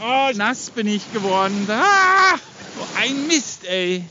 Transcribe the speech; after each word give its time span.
Oh, 0.00 0.30
nass 0.36 0.70
bin 0.70 0.86
ich 0.86 1.12
geworden. 1.12 1.66
Ah, 1.68 2.36
ein 2.96 3.26
Mist, 3.26 3.64
ey. 3.64 4.04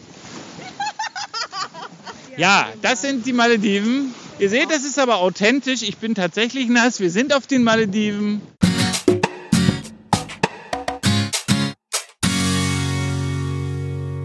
Ja, 2.36 2.68
das 2.82 3.02
sind 3.02 3.26
die 3.26 3.32
Malediven. 3.32 4.14
Ihr 4.38 4.50
seht, 4.50 4.70
das 4.70 4.84
ist 4.84 5.00
aber 5.00 5.18
authentisch. 5.18 5.84
Ich 5.84 5.98
bin 5.98 6.14
tatsächlich 6.14 6.68
nass. 6.68 7.00
Wir 7.00 7.10
sind 7.10 7.34
auf 7.34 7.48
den 7.48 7.64
Malediven. 7.64 8.42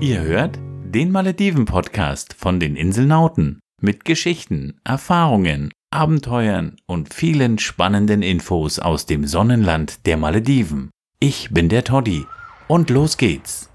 Ihr 0.00 0.20
hört 0.20 0.58
den 0.84 1.12
Malediven-Podcast 1.12 2.34
von 2.34 2.58
den 2.58 2.74
Inselnauten 2.74 3.60
mit 3.80 4.04
Geschichten, 4.04 4.80
Erfahrungen, 4.82 5.70
Abenteuern 5.90 6.76
und 6.86 7.14
vielen 7.14 7.58
spannenden 7.58 8.22
Infos 8.22 8.80
aus 8.80 9.06
dem 9.06 9.26
Sonnenland 9.26 10.06
der 10.06 10.16
Malediven. 10.16 10.90
Ich 11.24 11.50
bin 11.52 11.68
der 11.68 11.84
Toddy 11.84 12.26
und 12.66 12.90
los 12.90 13.16
geht's. 13.16 13.71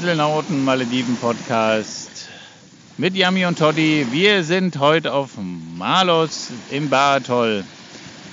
Inselnauten 0.00 0.64
Malediven 0.64 1.14
Podcast 1.16 2.30
mit 2.96 3.14
Yami 3.14 3.44
und 3.44 3.58
Toddy. 3.58 4.06
Wir 4.10 4.44
sind 4.44 4.78
heute 4.78 5.12
auf 5.12 5.32
Malos 5.76 6.48
im 6.70 6.88
Baratol 6.88 7.64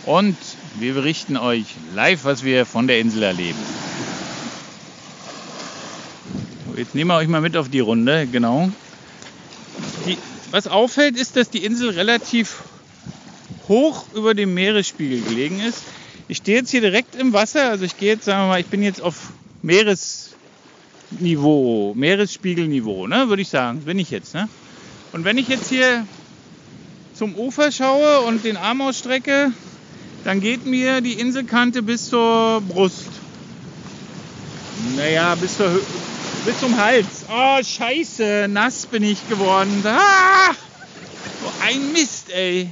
und 0.06 0.38
wir 0.80 0.94
berichten 0.94 1.36
euch 1.36 1.66
live, 1.94 2.24
was 2.24 2.46
wir 2.46 2.66
von 2.66 2.88
der 2.88 3.02
Insel 3.02 3.22
erleben. 3.24 3.60
Jetzt 6.78 6.96
nehmen 6.96 7.12
wir 7.12 7.18
euch 7.18 7.28
mal 7.28 7.42
mit 7.42 7.58
auf 7.58 7.68
die 7.68 7.82
Runde, 7.82 8.28
genau. 8.28 8.72
Die, 10.06 10.18
was 10.52 10.68
auffällt, 10.68 11.18
ist, 11.18 11.36
dass 11.36 11.50
die 11.50 11.66
Insel 11.66 11.90
relativ 11.90 12.64
hoch 13.68 14.06
über 14.14 14.34
dem 14.34 14.54
Meeresspiegel 14.54 15.20
gelegen 15.20 15.60
ist. 15.60 15.84
Ich 16.30 16.38
stehe 16.38 16.60
jetzt 16.60 16.72
hier 16.72 16.80
direkt 16.80 17.16
im 17.16 17.34
Wasser, 17.34 17.72
also 17.72 17.84
ich 17.84 17.98
gehe 17.98 18.14
jetzt, 18.14 18.24
sagen 18.24 18.44
wir 18.44 18.48
mal, 18.48 18.62
ich 18.62 18.68
bin 18.68 18.84
jetzt 18.84 19.02
auf 19.02 19.34
Meeresniveau, 21.12 21.94
Meeresspiegelniveau, 21.96 23.08
ne, 23.08 23.30
würde 23.30 23.42
ich 23.42 23.50
sagen, 23.50 23.82
bin 23.82 24.00
ich 24.00 24.10
jetzt. 24.10 24.34
Ne? 24.34 24.50
Und 25.14 25.24
wenn 25.24 25.38
ich 25.38 25.48
jetzt 25.48 25.70
hier 25.70 26.06
zum 27.14 27.36
Ufer 27.36 27.72
schaue 27.72 28.22
und 28.22 28.44
den 28.44 28.58
Arm 28.58 28.82
ausstrecke, 28.82 29.52
dann 30.24 30.42
geht 30.42 30.66
mir 30.66 31.02
die 31.02 31.14
Inselkante 31.14 31.82
bis 31.82 32.10
zur 32.10 32.62
Brust. 32.62 33.08
Naja, 34.96 35.36
bis, 35.36 35.58
zur, 35.58 35.82
bis 36.46 36.60
zum 36.60 36.78
Hals. 36.78 37.26
Oh, 37.30 37.64
scheiße, 37.64 38.48
nass 38.50 38.86
bin 38.86 39.04
ich 39.04 39.28
geworden. 39.30 39.82
Ah, 39.86 40.52
so 41.42 41.52
ein 41.66 41.94
Mist, 41.94 42.30
ey. 42.30 42.70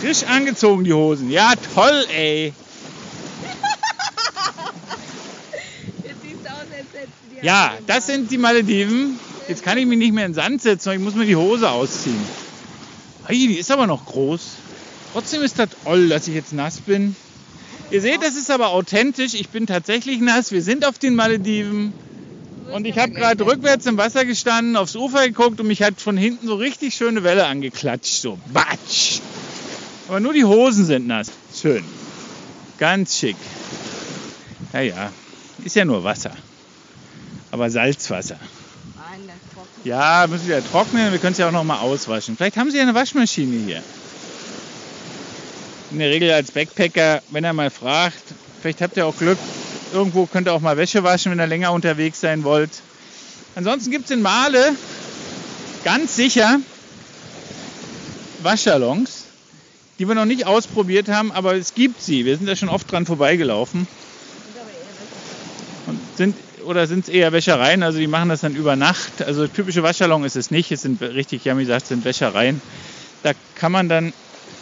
Frisch 0.00 0.22
angezogen, 0.24 0.84
die 0.84 0.92
Hosen. 0.92 1.30
Ja, 1.30 1.52
toll, 1.74 2.06
ey. 2.14 2.52
Jetzt 6.04 6.22
siehst 6.22 6.44
du 6.44 6.48
aus, 6.48 6.58
als 6.60 6.92
hättest 6.92 7.18
du 7.22 7.29
die 7.29 7.29
Ja, 7.42 7.72
das 7.86 8.06
sind 8.06 8.30
die 8.30 8.38
Malediven. 8.38 9.18
Jetzt 9.48 9.62
kann 9.62 9.78
ich 9.78 9.86
mich 9.86 9.98
nicht 9.98 10.12
mehr 10.12 10.26
in 10.26 10.32
den 10.32 10.36
Sand 10.36 10.62
setzen, 10.62 10.92
ich 10.92 10.98
muss 11.00 11.14
mir 11.14 11.26
die 11.26 11.36
Hose 11.36 11.68
ausziehen. 11.70 12.20
Hey, 13.26 13.48
die 13.48 13.58
ist 13.58 13.70
aber 13.70 13.86
noch 13.86 14.06
groß. 14.06 14.40
Trotzdem 15.12 15.42
ist 15.42 15.58
das 15.58 15.70
toll, 15.84 16.08
dass 16.08 16.28
ich 16.28 16.34
jetzt 16.34 16.52
nass 16.52 16.80
bin. 16.80 17.16
Ihr 17.90 18.00
seht, 18.00 18.22
das 18.22 18.36
ist 18.36 18.50
aber 18.50 18.68
authentisch. 18.68 19.34
Ich 19.34 19.48
bin 19.48 19.66
tatsächlich 19.66 20.20
nass. 20.20 20.52
Wir 20.52 20.62
sind 20.62 20.86
auf 20.86 20.98
den 20.98 21.16
Malediven. 21.16 21.92
Und 22.72 22.86
ich 22.86 22.98
habe 22.98 23.12
gerade 23.12 23.44
rückwärts 23.44 23.86
im 23.86 23.96
Wasser 23.96 24.24
gestanden, 24.24 24.76
aufs 24.76 24.94
Ufer 24.94 25.26
geguckt 25.26 25.58
und 25.58 25.66
mich 25.66 25.82
hat 25.82 26.00
von 26.00 26.16
hinten 26.16 26.46
so 26.46 26.54
richtig 26.54 26.94
schöne 26.94 27.24
Welle 27.24 27.46
angeklatscht. 27.46 28.22
So, 28.22 28.38
batsch. 28.52 29.18
Aber 30.06 30.20
nur 30.20 30.32
die 30.32 30.44
Hosen 30.44 30.84
sind 30.84 31.08
nass. 31.08 31.32
Schön. 31.52 31.82
Ganz 32.78 33.18
schick. 33.18 33.36
Ja, 34.72 34.80
ja. 34.80 35.12
Ist 35.64 35.74
ja 35.74 35.84
nur 35.84 36.04
Wasser. 36.04 36.32
Aber 37.50 37.70
Salzwasser. 37.70 38.38
Ja, 39.84 40.26
müssen 40.28 40.48
wir 40.48 40.56
ja 40.56 40.62
trocknen. 40.62 41.10
Wir 41.10 41.18
können 41.18 41.32
es 41.32 41.38
ja 41.38 41.48
auch 41.48 41.52
noch 41.52 41.64
mal 41.64 41.80
auswaschen. 41.80 42.36
Vielleicht 42.36 42.56
haben 42.56 42.70
Sie 42.70 42.76
ja 42.76 42.82
eine 42.82 42.94
Waschmaschine 42.94 43.64
hier. 43.64 43.82
In 45.90 45.98
der 45.98 46.10
Regel 46.10 46.30
als 46.30 46.52
Backpacker, 46.52 47.22
wenn 47.30 47.44
er 47.44 47.52
mal 47.52 47.70
fragt, 47.70 48.22
vielleicht 48.60 48.80
habt 48.80 48.96
ihr 48.96 49.06
auch 49.06 49.16
Glück, 49.16 49.38
irgendwo 49.92 50.26
könnt 50.26 50.46
ihr 50.46 50.52
auch 50.52 50.60
mal 50.60 50.76
Wäsche 50.76 51.02
waschen, 51.02 51.32
wenn 51.32 51.40
ihr 51.40 51.46
länger 51.46 51.72
unterwegs 51.72 52.20
sein 52.20 52.44
wollt. 52.44 52.70
Ansonsten 53.56 53.90
gibt 53.90 54.04
es 54.04 54.10
in 54.12 54.22
Male 54.22 54.76
ganz 55.82 56.14
sicher 56.14 56.60
Waschsalons, 58.42 59.24
die 59.98 60.06
wir 60.06 60.14
noch 60.14 60.26
nicht 60.26 60.46
ausprobiert 60.46 61.08
haben, 61.08 61.32
aber 61.32 61.54
es 61.54 61.74
gibt 61.74 62.00
sie. 62.02 62.24
Wir 62.24 62.36
sind 62.36 62.46
da 62.46 62.54
schon 62.54 62.68
oft 62.68 62.90
dran 62.92 63.06
vorbeigelaufen. 63.06 63.88
Und 65.86 65.98
sind 66.16 66.36
oder 66.64 66.86
sind 66.86 67.04
es 67.04 67.08
eher 67.08 67.32
Wäschereien, 67.32 67.82
also 67.82 67.98
die 67.98 68.06
machen 68.06 68.28
das 68.28 68.40
dann 68.40 68.54
über 68.54 68.76
Nacht. 68.76 69.22
Also 69.22 69.46
typische 69.46 69.82
Waschsalon 69.82 70.24
ist 70.24 70.36
es 70.36 70.50
nicht, 70.50 70.72
es 70.72 70.82
sind 70.82 71.00
richtig, 71.00 71.44
Yami 71.44 71.64
sagt, 71.64 71.82
es 71.82 71.88
sind 71.88 72.04
Wäschereien. 72.04 72.60
Da 73.22 73.32
kann 73.54 73.72
man 73.72 73.88
dann 73.88 74.12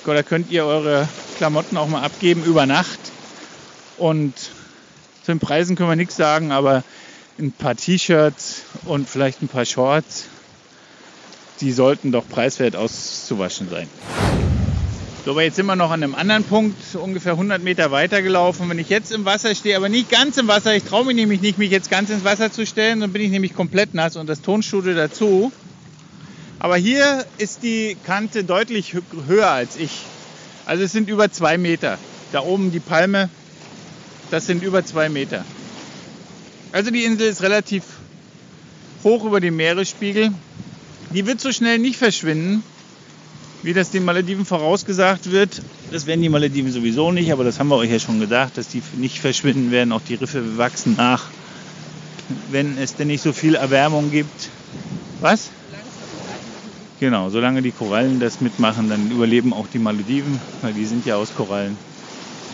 oder 0.08 0.22
könnt 0.22 0.50
ihr 0.50 0.64
eure 0.64 1.06
Klamotten 1.36 1.76
auch 1.76 1.86
mal 1.88 2.02
abgeben 2.02 2.42
über 2.44 2.66
Nacht. 2.66 2.98
Und 3.98 4.34
zu 4.36 5.32
den 5.32 5.38
Preisen 5.38 5.76
können 5.76 5.90
wir 5.90 5.96
nichts 5.96 6.16
sagen, 6.16 6.50
aber 6.50 6.82
ein 7.38 7.52
paar 7.52 7.76
T-Shirts 7.76 8.62
und 8.86 9.08
vielleicht 9.08 9.42
ein 9.42 9.48
paar 9.48 9.64
Shorts, 9.64 10.24
die 11.60 11.72
sollten 11.72 12.10
doch 12.10 12.26
preiswert 12.28 12.74
auszuwaschen 12.74 13.68
sein. 13.68 13.88
So, 15.24 15.32
aber 15.32 15.42
jetzt 15.42 15.56
sind 15.56 15.66
wir 15.66 15.76
noch 15.76 15.90
an 15.90 16.02
einem 16.02 16.14
anderen 16.14 16.44
Punkt, 16.44 16.76
ungefähr 16.94 17.32
100 17.32 17.62
Meter 17.62 17.90
weiter 17.90 18.22
gelaufen. 18.22 18.68
Wenn 18.70 18.78
ich 18.78 18.88
jetzt 18.88 19.12
im 19.12 19.24
Wasser 19.24 19.54
stehe, 19.54 19.76
aber 19.76 19.88
nicht 19.88 20.10
ganz 20.10 20.38
im 20.38 20.48
Wasser, 20.48 20.74
ich 20.74 20.84
traue 20.84 21.04
mich 21.04 21.16
nämlich 21.16 21.40
nicht, 21.40 21.58
mich 21.58 21.70
jetzt 21.70 21.90
ganz 21.90 22.08
ins 22.08 22.24
Wasser 22.24 22.50
zu 22.50 22.64
stellen, 22.64 23.00
dann 23.00 23.12
bin 23.12 23.22
ich 23.22 23.30
nämlich 23.30 23.52
komplett 23.54 23.94
nass 23.94 24.16
und 24.16 24.26
das 24.28 24.40
Tonstudio 24.40 24.94
dazu. 24.94 25.52
Aber 26.60 26.76
hier 26.76 27.26
ist 27.36 27.62
die 27.62 27.96
Kante 28.06 28.44
deutlich 28.44 28.94
hö- 28.94 29.26
höher 29.26 29.50
als 29.50 29.76
ich. 29.76 29.90
Also 30.66 30.84
es 30.84 30.92
sind 30.92 31.08
über 31.10 31.30
zwei 31.30 31.58
Meter. 31.58 31.98
Da 32.32 32.40
oben 32.40 32.72
die 32.72 32.80
Palme, 32.80 33.28
das 34.30 34.46
sind 34.46 34.62
über 34.62 34.84
zwei 34.84 35.08
Meter. 35.08 35.44
Also 36.72 36.90
die 36.90 37.04
Insel 37.04 37.28
ist 37.28 37.42
relativ 37.42 37.84
hoch 39.04 39.24
über 39.24 39.40
dem 39.40 39.56
Meeresspiegel. 39.56 40.30
Die 41.14 41.26
wird 41.26 41.40
so 41.40 41.52
schnell 41.52 41.78
nicht 41.78 41.96
verschwinden, 41.96 42.62
wie 43.62 43.72
das 43.72 43.90
den 43.90 44.04
Malediven 44.04 44.44
vorausgesagt 44.44 45.30
wird. 45.30 45.62
Das 45.90 46.06
werden 46.06 46.22
die 46.22 46.28
Malediven 46.28 46.70
sowieso 46.70 47.12
nicht, 47.12 47.32
aber 47.32 47.44
das 47.44 47.58
haben 47.58 47.68
wir 47.68 47.76
euch 47.76 47.90
ja 47.90 47.98
schon 47.98 48.20
gesagt, 48.20 48.58
dass 48.58 48.68
die 48.68 48.82
nicht 48.96 49.18
verschwinden 49.18 49.70
werden. 49.70 49.92
Auch 49.92 50.02
die 50.02 50.14
Riffe 50.14 50.58
wachsen 50.58 50.94
nach, 50.96 51.24
wenn 52.50 52.78
es 52.78 52.94
denn 52.94 53.08
nicht 53.08 53.22
so 53.22 53.32
viel 53.32 53.54
Erwärmung 53.54 54.10
gibt. 54.10 54.50
Was? 55.20 55.50
Genau, 57.00 57.30
solange 57.30 57.62
die 57.62 57.70
Korallen 57.70 58.18
das 58.18 58.40
mitmachen, 58.40 58.88
dann 58.88 59.10
überleben 59.10 59.52
auch 59.52 59.66
die 59.72 59.78
Malediven, 59.78 60.40
weil 60.62 60.72
die 60.72 60.84
sind 60.84 61.06
ja 61.06 61.16
aus 61.16 61.34
Korallen. 61.36 61.76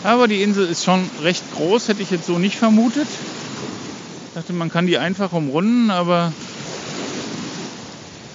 Aber 0.03 0.29
die 0.29 0.43
Insel 0.43 0.67
ist 0.67 0.85
schon 0.85 1.09
recht 1.23 1.43
groß, 1.55 1.89
hätte 1.89 2.03
ich 2.03 2.11
jetzt 2.11 2.27
so 2.27 2.39
nicht 2.39 2.57
vermutet. 2.57 3.09
Ich 3.09 4.35
dachte, 4.35 4.53
man 4.53 4.71
kann 4.71 4.87
die 4.87 4.99
einfach 4.99 5.33
umrunden, 5.33 5.91
aber 5.91 6.33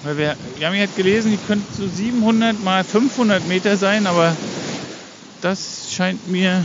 weil 0.02 0.16
wir, 0.16 0.36
wir 0.56 0.66
haben 0.66 0.74
jetzt 0.74 0.96
gelesen, 0.96 1.30
die 1.30 1.46
könnten 1.46 1.66
so 1.74 1.86
700 1.86 2.62
mal 2.62 2.84
500 2.84 3.46
Meter 3.48 3.76
sein, 3.76 4.06
aber 4.06 4.34
das 5.42 5.92
scheint 5.92 6.28
mir 6.28 6.64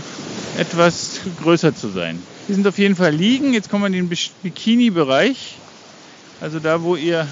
etwas 0.58 1.20
größer 1.42 1.76
zu 1.76 1.90
sein. 1.90 2.22
Wir 2.48 2.56
sind 2.56 2.68
auf 2.68 2.78
jeden 2.78 2.96
Fall 2.96 3.14
liegen. 3.14 3.54
Jetzt 3.54 3.70
kommen 3.70 3.84
wir 3.84 3.88
in 3.88 4.08
den 4.08 4.18
Bikini-Bereich. 4.44 5.56
Also 6.42 6.60
da, 6.60 6.82
wo 6.84 6.96
ihr 6.96 7.28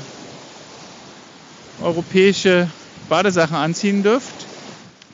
europäische 1.82 2.70
Badesachen 3.10 3.56
anziehen 3.56 4.04
dürft. 4.04 4.34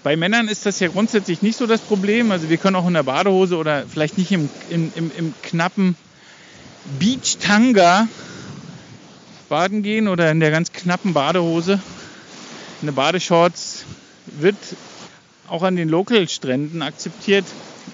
Bei 0.04 0.16
Männern 0.16 0.48
ist 0.48 0.66
das 0.66 0.80
ja 0.80 0.88
grundsätzlich 0.88 1.42
nicht 1.42 1.58
so 1.58 1.68
das 1.68 1.82
Problem. 1.82 2.32
Also 2.32 2.50
wir 2.50 2.58
können 2.58 2.76
auch 2.76 2.88
in 2.88 2.94
der 2.94 3.04
Badehose 3.04 3.58
oder 3.58 3.84
vielleicht 3.88 4.18
nicht 4.18 4.32
im, 4.32 4.50
im, 4.70 4.92
im, 4.96 5.12
im 5.18 5.34
knappen 5.44 5.96
Beach-Tanga 7.00 8.08
baden 9.50 9.84
gehen 9.84 10.08
oder 10.08 10.32
in 10.32 10.40
der 10.40 10.52
ganz 10.52 10.72
knappen 10.72 11.14
Badehose. 11.14 11.80
Eine 12.82 12.94
Badeshorts 12.94 13.84
wird 14.26 14.56
auch 15.48 15.64
an 15.64 15.76
den 15.76 15.90
Local-Stränden 15.90 16.82
akzeptiert. 16.82 17.46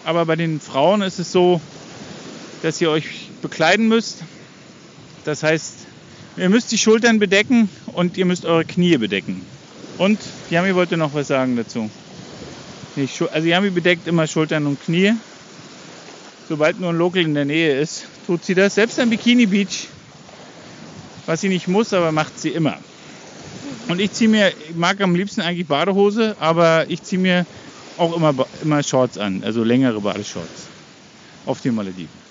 Aber 0.04 0.26
bei 0.26 0.36
den 0.36 0.60
Frauen 0.60 1.02
ist 1.02 1.20
es 1.20 1.32
so, 1.32 1.62
dass 2.62 2.80
ihr 2.82 2.92
euch 2.92 3.30
bekleiden 3.42 3.88
müsst. 3.88 4.20
Das 5.24 5.42
heißt, 5.42 5.74
ihr 6.38 6.50
müsst 6.50 6.72
die 6.72 6.78
Schultern 6.78 7.18
bedecken 7.18 7.70
und 7.88 8.18
ihr 8.18 8.26
müsst 8.26 8.46
eure 8.46 8.66
Knie 8.66 8.98
bedecken. 8.98 9.44
Und 9.98 10.20
Yami 10.50 10.76
wollte 10.76 10.98
noch 10.98 11.14
was 11.14 11.28
sagen 11.28 11.56
dazu. 11.56 11.90
Also 13.32 13.48
Yami 13.48 13.72
bedeckt 13.72 14.08
immer 14.08 14.28
Schultern 14.28 14.68
und 14.68 14.82
Knie. 14.84 15.14
Sobald 16.48 16.80
nur 16.80 16.92
ein 16.92 16.98
Local 16.98 17.24
in 17.24 17.34
der 17.34 17.46
Nähe 17.46 17.80
ist, 17.80 18.06
tut 18.28 18.46
sie 18.46 18.54
das. 18.54 18.76
Selbst 18.76 19.00
am 19.00 19.10
Bikini 19.10 19.48
Beach, 19.48 19.88
was 21.26 21.42
sie 21.42 21.50
nicht 21.50 21.68
muss, 21.68 21.94
aber 21.94 22.12
macht 22.12 22.40
sie 22.40 22.50
immer. 22.50 22.78
Und 23.88 24.00
ich 24.00 24.12
ziehe 24.12 24.30
mir, 24.30 24.50
ich 24.70 24.76
mag 24.76 25.00
am 25.02 25.16
liebsten 25.16 25.42
eigentlich 25.42 25.68
Badehose, 25.68 26.36
aber 26.40 26.90
ich 26.90 27.04
ziehe 27.04 27.22
mir 27.22 27.46
auch 27.98 28.16
immer, 28.16 28.34
immer 28.62 28.84
Shorts 28.84 29.18
an, 29.18 29.44
also 29.44 29.64
längere 29.64 30.02
Badeshorts 30.02 30.68
auf 31.46 31.62
den 31.62 31.76
Malediven. 31.76 32.26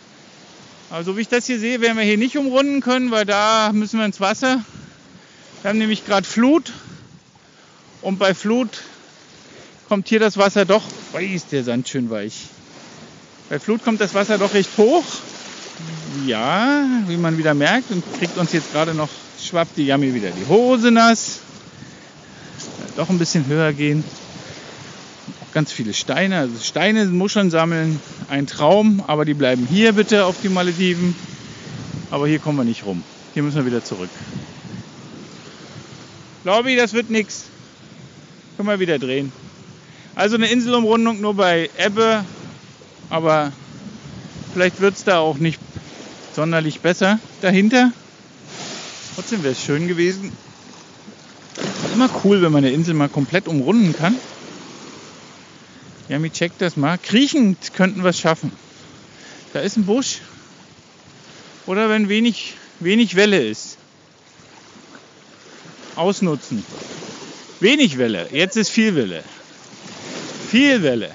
Also 0.90 1.16
wie 1.16 1.22
ich 1.22 1.28
das 1.28 1.46
hier 1.46 1.58
sehe, 1.58 1.80
werden 1.80 1.96
wir 1.96 2.04
hier 2.04 2.18
nicht 2.18 2.36
umrunden 2.36 2.80
können, 2.80 3.10
weil 3.10 3.24
da 3.24 3.70
müssen 3.72 3.98
wir 3.98 4.06
ins 4.06 4.20
Wasser. 4.20 4.64
Wir 5.62 5.70
haben 5.70 5.78
nämlich 5.78 6.04
gerade 6.04 6.26
Flut 6.26 6.72
und 8.02 8.18
bei 8.18 8.34
Flut 8.34 8.68
kommt 9.88 10.08
hier 10.08 10.20
das 10.20 10.36
Wasser 10.36 10.64
doch, 10.64 10.82
oh, 11.12 11.18
ist 11.18 11.52
der 11.52 11.64
Sand 11.64 11.88
schön 11.88 12.10
weich. 12.10 12.48
Bei 13.48 13.58
Flut 13.58 13.84
kommt 13.84 14.00
das 14.00 14.14
Wasser 14.14 14.38
doch 14.38 14.54
recht 14.54 14.70
hoch. 14.76 15.04
Ja, 16.26 16.84
wie 17.06 17.16
man 17.16 17.36
wieder 17.38 17.54
merkt 17.54 17.90
und 17.90 18.02
kriegt 18.18 18.36
uns 18.38 18.52
jetzt 18.52 18.72
gerade 18.72 18.94
noch, 18.94 19.08
schwappt 19.40 19.76
die 19.76 19.86
Yami 19.86 20.14
wieder 20.14 20.30
die 20.30 20.46
Hose 20.46 20.90
nass. 20.90 21.40
Doch 22.96 23.10
ein 23.10 23.18
bisschen 23.18 23.46
höher 23.46 23.72
gehen 23.72 24.04
ganz 25.54 25.72
viele 25.72 25.94
Steine. 25.94 26.38
Also 26.38 26.58
Steine, 26.62 27.06
Muscheln 27.06 27.50
sammeln, 27.50 28.00
ein 28.28 28.46
Traum, 28.46 29.02
aber 29.06 29.24
die 29.24 29.34
bleiben 29.34 29.66
hier 29.70 29.92
bitte 29.92 30.26
auf 30.26 30.36
die 30.42 30.48
Malediven. 30.50 31.14
Aber 32.10 32.26
hier 32.26 32.40
kommen 32.40 32.58
wir 32.58 32.64
nicht 32.64 32.84
rum. 32.84 33.02
Hier 33.32 33.42
müssen 33.42 33.56
wir 33.56 33.66
wieder 33.66 33.82
zurück. 33.82 34.10
Ich, 36.44 36.76
das 36.76 36.92
wird 36.92 37.08
nichts. 37.08 37.44
Können 38.56 38.68
wir 38.68 38.80
wieder 38.80 38.98
drehen. 38.98 39.32
Also 40.14 40.36
eine 40.36 40.48
Inselumrundung 40.48 41.20
nur 41.20 41.34
bei 41.34 41.70
Ebbe, 41.78 42.24
aber 43.10 43.52
vielleicht 44.52 44.80
wird 44.80 44.94
es 44.94 45.04
da 45.04 45.18
auch 45.18 45.38
nicht 45.38 45.58
sonderlich 46.34 46.80
besser 46.80 47.18
dahinter. 47.40 47.92
Trotzdem 49.14 49.42
wäre 49.42 49.52
es 49.52 49.62
schön 49.62 49.86
gewesen. 49.86 50.32
Immer 51.92 52.10
cool, 52.24 52.42
wenn 52.42 52.50
man 52.50 52.64
eine 52.64 52.74
Insel 52.74 52.94
mal 52.94 53.08
komplett 53.08 53.46
umrunden 53.46 53.94
kann. 53.96 54.16
Jami, 56.08 56.30
check 56.30 56.52
das 56.58 56.76
mal. 56.76 56.98
Kriechend 56.98 57.72
könnten 57.74 58.02
wir 58.02 58.10
es 58.10 58.18
schaffen. 58.18 58.52
Da 59.52 59.60
ist 59.60 59.76
ein 59.76 59.86
Busch. 59.86 60.18
Oder 61.66 61.88
wenn 61.88 62.08
wenig, 62.08 62.54
wenig 62.80 63.14
Welle 63.14 63.46
ist. 63.46 63.78
Ausnutzen. 65.94 66.64
Wenig 67.60 67.96
Welle. 67.96 68.28
Jetzt 68.32 68.56
ist 68.56 68.70
viel 68.70 68.96
Welle. 68.96 69.22
Viel 70.50 70.82
Welle. 70.82 71.10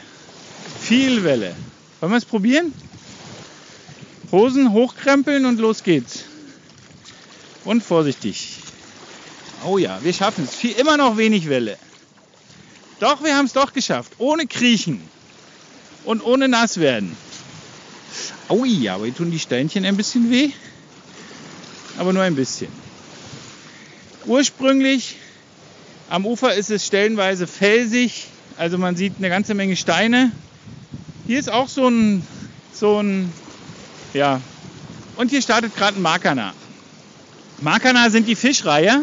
Viel 0.82 1.24
Welle. 1.24 1.54
Wollen 2.00 2.14
wir 2.14 2.18
es 2.18 2.26
probieren? 2.26 2.74
Hosen 4.32 4.72
hochkrempeln 4.72 5.46
und 5.46 5.60
los 5.60 5.84
geht's. 5.84 6.26
Und 7.66 7.84
vorsichtig. 7.84 8.58
Oh 9.66 9.78
ja, 9.78 10.00
wir 10.02 10.14
schaffen 10.14 10.48
es. 10.50 10.64
Immer 10.78 10.98
noch 10.98 11.18
wenig 11.18 11.50
Welle. 11.50 11.78
Doch, 13.00 13.24
wir 13.24 13.36
haben 13.36 13.46
es 13.46 13.54
doch 13.54 13.74
geschafft. 13.74 14.14
Ohne 14.18 14.46
Kriechen. 14.48 15.02
Und 16.06 16.24
ohne 16.24 16.48
nass 16.48 16.80
werden. 16.80 17.16
Aui, 18.48 18.90
aber 18.90 19.06
hier 19.06 19.16
tun 19.16 19.32
die 19.32 19.40
Steinchen 19.40 19.86
ein 19.86 19.98
bisschen 19.98 20.32
weh. 20.32 20.52
Aber 21.98 22.14
nur 22.14 22.24
ein 22.24 22.36
bisschen. 22.36 22.72
Ursprünglich 24.26 25.18
am 26.10 26.26
Ufer 26.26 26.54
ist 26.54 26.72
es 26.72 26.86
stellenweise 26.86 27.48
felsig. 27.48 28.28
Also 28.58 28.78
man 28.78 28.96
sieht 28.96 29.14
eine 29.18 29.30
ganze 29.30 29.54
Menge 29.54 29.76
Steine. 29.76 30.32
Hier 31.28 31.40
ist 31.40 31.52
auch 31.52 31.68
so 31.68 31.88
ein, 31.88 32.26
so 32.74 33.00
ein, 33.00 33.32
ja. 34.14 34.42
Und 35.16 35.30
hier 35.30 35.42
startet 35.42 35.76
gerade 35.76 35.98
ein 35.98 36.02
Makana. 36.02 36.54
Makana 37.62 38.10
sind 38.10 38.28
die 38.28 38.36
Fischreihe. 38.36 39.02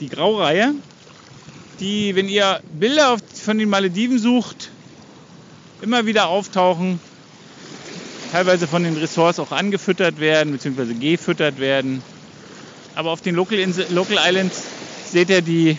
Die 0.00 0.08
Graureihe 0.08 0.74
die, 1.82 2.14
wenn 2.14 2.28
ihr 2.28 2.60
Bilder 2.72 3.18
von 3.44 3.58
den 3.58 3.68
Malediven 3.68 4.18
sucht, 4.18 4.70
immer 5.82 6.06
wieder 6.06 6.28
auftauchen, 6.28 7.00
teilweise 8.30 8.66
von 8.66 8.84
den 8.84 8.96
Ressorts 8.96 9.40
auch 9.40 9.50
angefüttert 9.50 10.20
werden 10.20 10.52
bzw. 10.52 10.94
gefüttert 10.94 11.58
werden. 11.58 12.02
Aber 12.94 13.10
auf 13.10 13.20
den 13.20 13.34
Local, 13.34 13.58
Insel, 13.58 13.86
Local 13.90 14.18
Islands 14.24 14.62
seht 15.10 15.28
ihr 15.28 15.42
die 15.42 15.76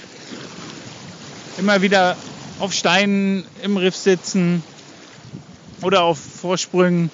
immer 1.57 1.81
wieder 1.81 2.17
auf 2.59 2.73
Steinen 2.73 3.45
im 3.63 3.77
Riff 3.77 3.95
sitzen 3.95 4.63
oder 5.83 6.03
auf 6.03 6.19
Vorsprüngen. 6.19 7.09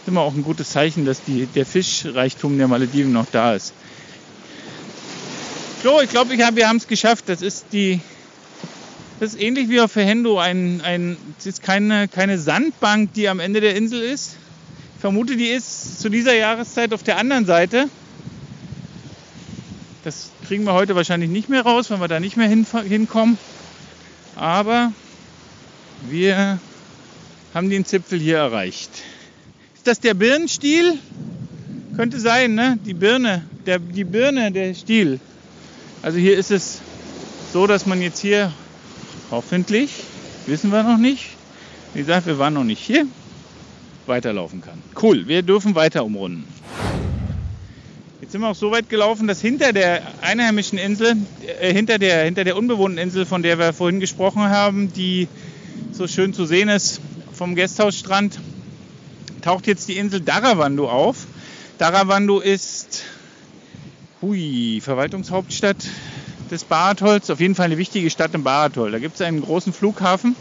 Ist 0.00 0.08
immer 0.08 0.20
auch 0.20 0.34
ein 0.34 0.42
gutes 0.42 0.70
Zeichen, 0.70 1.04
dass 1.04 1.22
die, 1.22 1.46
der 1.46 1.66
Fischreichtum 1.66 2.58
der 2.58 2.68
Malediven 2.68 3.12
noch 3.12 3.26
da 3.30 3.54
ist. 3.54 3.72
So, 5.82 6.00
ich 6.00 6.10
glaube, 6.10 6.36
hab, 6.44 6.56
wir 6.56 6.68
haben 6.68 6.78
es 6.78 6.86
geschafft. 6.86 7.24
Das 7.28 7.42
ist 7.42 7.66
die. 7.72 8.00
Das 9.20 9.34
ist 9.34 9.40
ähnlich 9.40 9.68
wie 9.68 9.80
auf 9.80 9.90
Verhendo. 9.90 10.38
Ein, 10.38 10.80
ein, 10.82 11.16
es 11.38 11.46
ist 11.46 11.62
keine, 11.62 12.06
keine 12.06 12.38
Sandbank, 12.38 13.14
die 13.14 13.28
am 13.28 13.40
Ende 13.40 13.60
der 13.60 13.74
Insel 13.74 14.00
ist. 14.00 14.36
Ich 14.94 15.00
vermute, 15.00 15.36
die 15.36 15.48
ist 15.48 16.00
zu 16.00 16.08
dieser 16.08 16.34
Jahreszeit 16.34 16.92
auf 16.92 17.02
der 17.02 17.18
anderen 17.18 17.44
Seite. 17.44 17.88
Das 20.04 20.30
kriegen 20.46 20.64
wir 20.64 20.72
heute 20.72 20.94
wahrscheinlich 20.94 21.30
nicht 21.30 21.48
mehr 21.48 21.62
raus, 21.62 21.90
wenn 21.90 22.00
wir 22.00 22.08
da 22.08 22.20
nicht 22.20 22.36
mehr 22.36 22.48
hin, 22.48 22.64
hinkommen. 22.88 23.38
Aber 24.36 24.92
wir 26.08 26.60
haben 27.54 27.70
den 27.70 27.84
Zipfel 27.84 28.18
hier 28.18 28.38
erreicht. 28.38 28.90
Ist 29.74 29.86
das 29.86 30.00
der 30.00 30.14
Birnenstiel? 30.14 30.94
Könnte 31.96 32.20
sein, 32.20 32.54
ne? 32.54 32.78
Die 32.84 32.94
Birne, 32.94 33.42
der, 33.66 33.78
die 33.78 34.04
Birne, 34.04 34.52
der 34.52 34.74
Stiel. 34.74 35.18
Also 36.02 36.18
hier 36.18 36.36
ist 36.38 36.50
es 36.50 36.80
so, 37.52 37.66
dass 37.66 37.86
man 37.86 38.00
jetzt 38.00 38.20
hier 38.20 38.52
hoffentlich, 39.30 39.90
wissen 40.46 40.70
wir 40.70 40.82
noch 40.82 40.98
nicht, 40.98 41.30
wie 41.94 42.00
gesagt, 42.00 42.26
wir 42.26 42.38
waren 42.38 42.54
noch 42.54 42.64
nicht 42.64 42.80
hier, 42.80 43.06
weiterlaufen 44.06 44.60
kann. 44.60 44.80
Cool, 45.00 45.26
wir 45.26 45.42
dürfen 45.42 45.74
weiter 45.74 46.04
umrunden. 46.04 46.44
Jetzt 48.20 48.32
sind 48.32 48.42
wir 48.42 48.48
auch 48.48 48.54
so 48.54 48.70
weit 48.70 48.88
gelaufen, 48.88 49.26
dass 49.26 49.40
hinter 49.40 49.72
der 49.72 50.02
einheimischen 50.20 50.78
Insel, 50.78 51.16
äh, 51.60 51.72
hinter, 51.72 51.98
der, 51.98 52.24
hinter 52.24 52.44
der 52.44 52.56
unbewohnten 52.56 52.98
Insel, 52.98 53.26
von 53.26 53.42
der 53.42 53.58
wir 53.58 53.72
vorhin 53.72 54.00
gesprochen 54.00 54.42
haben, 54.42 54.92
die 54.92 55.28
so 55.92 56.06
schön 56.06 56.34
zu 56.34 56.44
sehen 56.44 56.68
ist 56.68 57.00
vom 57.38 57.54
Gästhausstrand, 57.54 58.40
taucht 59.42 59.68
jetzt 59.68 59.86
die 59.88 59.96
Insel 59.96 60.20
Daravando 60.20 60.90
auf. 60.90 61.28
Daravando 61.78 62.40
ist 62.40 63.04
Hui, 64.20 64.80
Verwaltungshauptstadt 64.82 65.76
des 66.50 66.64
Baratolls. 66.64 67.30
Auf 67.30 67.38
jeden 67.38 67.54
Fall 67.54 67.66
eine 67.66 67.78
wichtige 67.78 68.10
Stadt 68.10 68.34
im 68.34 68.42
Baratol. 68.42 68.90
Da 68.90 68.98
gibt 68.98 69.14
es 69.14 69.20
einen 69.20 69.40
großen 69.40 69.72
Flughafen. 69.72 70.34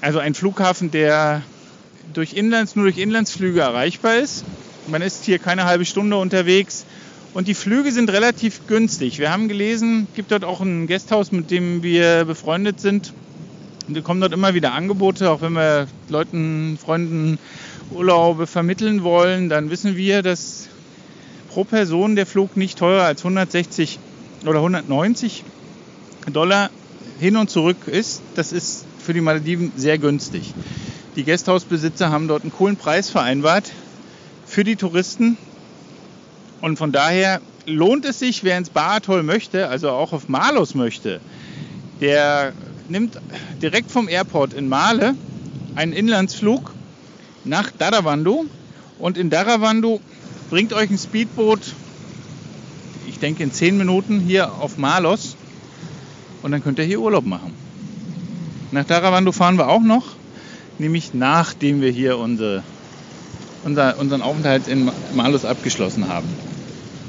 Also 0.00 0.20
einen 0.20 0.36
Flughafen, 0.36 0.92
der 0.92 1.42
durch 2.14 2.34
Inlands, 2.34 2.76
nur 2.76 2.84
durch 2.84 2.98
Inlandsflüge 2.98 3.60
erreichbar 3.60 4.18
ist. 4.18 4.44
Man 4.86 5.02
ist 5.02 5.24
hier 5.24 5.40
keine 5.40 5.64
halbe 5.64 5.84
Stunde 5.84 6.18
unterwegs. 6.18 6.86
Und 7.34 7.48
die 7.48 7.54
Flüge 7.54 7.90
sind 7.90 8.10
relativ 8.10 8.68
günstig. 8.68 9.18
Wir 9.18 9.32
haben 9.32 9.48
gelesen, 9.48 10.06
es 10.08 10.14
gibt 10.14 10.30
dort 10.30 10.44
auch 10.44 10.60
ein 10.60 10.86
Gasthaus, 10.86 11.32
mit 11.32 11.50
dem 11.50 11.82
wir 11.82 12.26
befreundet 12.26 12.80
sind. 12.80 13.12
Kommen 14.02 14.20
dort 14.20 14.32
immer 14.34 14.54
wieder 14.54 14.72
Angebote, 14.72 15.30
auch 15.30 15.40
wenn 15.40 15.54
wir 15.54 15.86
Leuten, 16.08 16.78
Freunden 16.82 17.38
Urlaube 17.90 18.46
vermitteln 18.46 19.02
wollen, 19.02 19.48
dann 19.48 19.70
wissen 19.70 19.96
wir, 19.96 20.22
dass 20.22 20.68
pro 21.48 21.64
Person 21.64 22.14
der 22.14 22.26
Flug 22.26 22.56
nicht 22.56 22.78
teurer 22.78 23.04
als 23.04 23.20
160 23.20 23.98
oder 24.44 24.58
190 24.58 25.44
Dollar 26.32 26.70
hin 27.18 27.36
und 27.36 27.48
zurück 27.48 27.76
ist. 27.86 28.22
Das 28.34 28.52
ist 28.52 28.84
für 28.98 29.14
die 29.14 29.22
Malediven 29.22 29.72
sehr 29.76 29.98
günstig. 29.98 30.52
Die 31.16 31.24
Gasthausbesitzer 31.24 32.10
haben 32.10 32.28
dort 32.28 32.42
einen 32.42 32.52
coolen 32.52 32.76
Preis 32.76 33.08
vereinbart 33.08 33.72
für 34.46 34.64
die 34.64 34.76
Touristen. 34.76 35.38
Und 36.60 36.76
von 36.76 36.92
daher 36.92 37.40
lohnt 37.64 38.04
es 38.04 38.18
sich, 38.18 38.44
wer 38.44 38.58
ins 38.58 38.70
Baratoll 38.70 39.22
möchte, 39.22 39.68
also 39.68 39.90
auch 39.90 40.12
auf 40.12 40.28
Malos 40.28 40.74
möchte, 40.74 41.20
der 42.00 42.52
nimmt 42.90 43.18
direkt 43.62 43.90
vom 43.90 44.08
Airport 44.08 44.52
in 44.52 44.68
Male 44.68 45.14
einen 45.74 45.92
Inlandsflug 45.92 46.72
nach 47.44 47.70
Daravando 47.70 48.46
und 48.98 49.16
in 49.16 49.30
Daravando 49.30 50.00
bringt 50.50 50.72
euch 50.72 50.90
ein 50.90 50.98
Speedboot, 50.98 51.60
ich 53.06 53.18
denke 53.18 53.42
in 53.42 53.52
10 53.52 53.76
Minuten 53.76 54.20
hier 54.20 54.52
auf 54.54 54.78
Malos. 54.78 55.36
und 56.42 56.52
dann 56.52 56.62
könnt 56.62 56.78
ihr 56.78 56.84
hier 56.84 57.00
Urlaub 57.00 57.26
machen. 57.26 57.52
Nach 58.70 58.84
Taravando 58.84 59.32
fahren 59.32 59.56
wir 59.56 59.68
auch 59.68 59.80
noch, 59.80 60.04
nämlich 60.78 61.14
nachdem 61.14 61.80
wir 61.80 61.90
hier 61.90 62.18
unsere, 62.18 62.62
unser, 63.64 63.98
unseren 63.98 64.22
Aufenthalt 64.22 64.68
in 64.68 64.90
Malus 65.14 65.44
abgeschlossen 65.44 66.08
haben. 66.08 66.28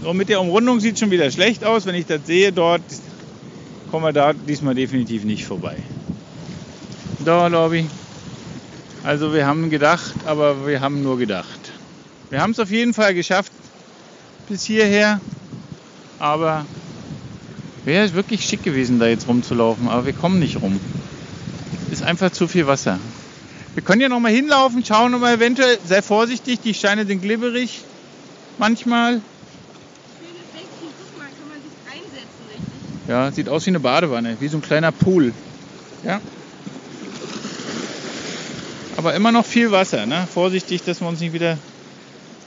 So, 0.01 0.13
mit 0.13 0.29
der 0.29 0.39
Umrundung 0.39 0.79
sieht 0.79 0.97
schon 0.97 1.11
wieder 1.11 1.29
schlecht 1.29 1.65
aus. 1.65 1.85
Wenn 1.85 1.95
ich 1.95 2.05
das 2.05 2.25
sehe 2.25 2.53
dort, 2.53 2.81
kommen 3.91 4.05
wir 4.05 4.13
da 4.13 4.33
diesmal 4.33 4.75
definitiv 4.75 5.23
nicht 5.23 5.45
vorbei. 5.45 5.77
Da, 7.25 7.47
Lobby. 7.47 7.87
Also 9.03 9.33
wir 9.33 9.45
haben 9.45 9.69
gedacht, 9.69 10.13
aber 10.25 10.67
wir 10.67 10.81
haben 10.81 11.03
nur 11.03 11.17
gedacht. 11.17 11.71
Wir 12.29 12.41
haben 12.41 12.51
es 12.51 12.59
auf 12.59 12.69
jeden 12.69 12.93
Fall 12.93 13.13
geschafft 13.13 13.51
bis 14.47 14.63
hierher. 14.63 15.19
Aber 16.19 16.65
wäre 17.85 18.13
wirklich 18.13 18.45
schick 18.45 18.63
gewesen, 18.63 18.99
da 18.99 19.07
jetzt 19.07 19.27
rumzulaufen. 19.27 19.87
Aber 19.87 20.05
wir 20.05 20.13
kommen 20.13 20.39
nicht 20.39 20.61
rum. 20.61 20.79
Ist 21.91 22.03
einfach 22.03 22.31
zu 22.31 22.47
viel 22.47 22.67
Wasser. 22.67 22.99
Wir 23.73 23.83
können 23.83 24.01
ja 24.01 24.09
noch 24.09 24.19
mal 24.19 24.31
hinlaufen, 24.31 24.83
schauen 24.83 25.13
aber 25.13 25.31
eventuell, 25.31 25.77
sei 25.87 26.01
vorsichtig, 26.01 26.59
die 26.59 26.73
Steine 26.73 27.05
sind 27.05 27.21
glibberig. 27.21 27.81
Manchmal. 28.57 29.13
Schönes 29.13 29.23
Bäckchen, 30.53 30.89
guck 30.99 31.17
mal, 31.17 31.27
kann 31.27 31.47
man 31.47 31.61
sich 31.61 31.71
reinsetzen, 31.87 32.43
richtig? 32.49 32.98
Ja, 33.09 33.31
sieht 33.31 33.49
aus 33.49 33.65
wie 33.65 33.71
eine 33.71 33.79
Badewanne, 33.79 34.37
wie 34.39 34.47
so 34.49 34.57
ein 34.57 34.61
kleiner 34.61 34.91
Pool. 34.91 35.33
Ja. 36.05 36.21
Aber 38.97 39.15
immer 39.15 39.31
noch 39.31 39.47
viel 39.47 39.71
Wasser, 39.71 40.05
ne? 40.05 40.27
Vorsichtig, 40.31 40.83
dass 40.83 41.01
wir 41.01 41.07
uns 41.07 41.19
nicht 41.19 41.33
wieder. 41.33 41.57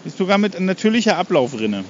Ist 0.05 0.19
sogar 0.19 0.39
mit 0.39 0.61
natürlicher 0.61 1.17
Ablaufrinne. 1.17 1.85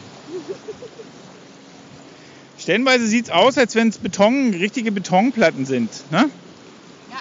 Stellenweise 2.59 3.07
sieht 3.07 3.27
es 3.27 3.31
aus, 3.31 3.59
als 3.59 3.75
wenn 3.75 3.89
es 3.89 3.99
Beton, 3.99 4.55
richtige 4.55 4.91
Betonplatten 4.91 5.67
sind. 5.67 5.91
Ne? 6.11 6.31
Ja. 7.11 7.19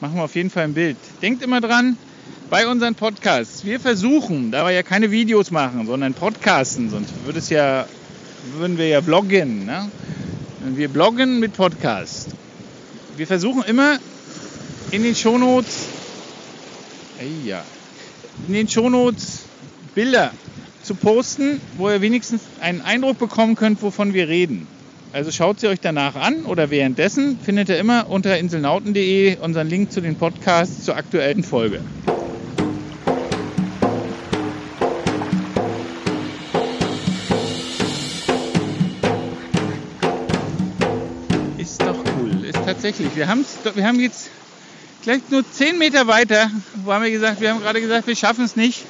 Machen 0.00 0.16
wir 0.16 0.24
auf 0.24 0.34
jeden 0.34 0.50
Fall 0.50 0.64
ein 0.64 0.74
Bild. 0.74 0.98
Denkt 1.22 1.42
immer 1.42 1.62
dran, 1.62 1.96
bei 2.50 2.66
unseren 2.68 2.96
Podcasts, 2.96 3.64
wir 3.64 3.80
versuchen, 3.80 4.50
da 4.50 4.66
wir 4.66 4.72
ja 4.72 4.82
keine 4.82 5.10
Videos 5.10 5.50
machen, 5.50 5.86
sondern 5.86 6.12
Podcasten, 6.12 6.90
sonst 6.90 7.12
würde 7.24 7.38
es 7.38 7.48
ja, 7.48 7.86
würden 8.56 8.76
wir 8.76 8.88
ja 8.88 9.00
bloggen. 9.00 9.64
Ne? 9.64 9.90
Wir 10.60 10.88
bloggen 10.88 11.38
mit 11.38 11.52
Podcast. 11.52 12.30
Wir 13.16 13.26
versuchen 13.26 13.62
immer 13.62 13.98
in 14.90 15.02
den 15.04 15.14
Shownotes, 15.14 15.86
ja, 17.44 17.62
in 18.48 18.54
den 18.54 18.68
Shownotes 18.68 19.44
Bilder 19.94 20.32
zu 20.82 20.94
posten, 20.94 21.60
wo 21.76 21.88
ihr 21.90 22.00
wenigstens 22.00 22.42
einen 22.60 22.80
Eindruck 22.80 23.18
bekommen 23.18 23.54
könnt, 23.54 23.82
wovon 23.82 24.14
wir 24.14 24.28
reden. 24.28 24.66
Also 25.12 25.30
schaut 25.30 25.60
sie 25.60 25.68
euch 25.68 25.80
danach 25.80 26.16
an 26.16 26.44
oder 26.44 26.70
währenddessen 26.70 27.38
findet 27.38 27.68
ihr 27.68 27.78
immer 27.78 28.10
unter 28.10 28.36
inselnauten.de 28.36 29.38
unseren 29.38 29.68
Link 29.68 29.92
zu 29.92 30.00
den 30.00 30.16
Podcasts 30.16 30.84
zur 30.84 30.96
aktuellen 30.96 31.44
Folge. 31.44 31.80
Tatsächlich. 42.88 43.16
Wir, 43.16 43.28
haben's, 43.28 43.58
wir 43.74 43.86
haben 43.86 44.00
jetzt 44.00 44.30
gleich 45.02 45.20
nur 45.30 45.44
10 45.48 45.78
Meter 45.78 46.06
weiter, 46.06 46.50
wo 46.84 46.92
haben 46.92 47.04
wir 47.04 47.10
gesagt, 47.10 47.40
wir 47.40 47.50
haben 47.50 47.60
gerade 47.60 47.80
gesagt, 47.80 48.06
wir 48.06 48.16
schaffen 48.16 48.44
es 48.44 48.56
nicht, 48.56 48.84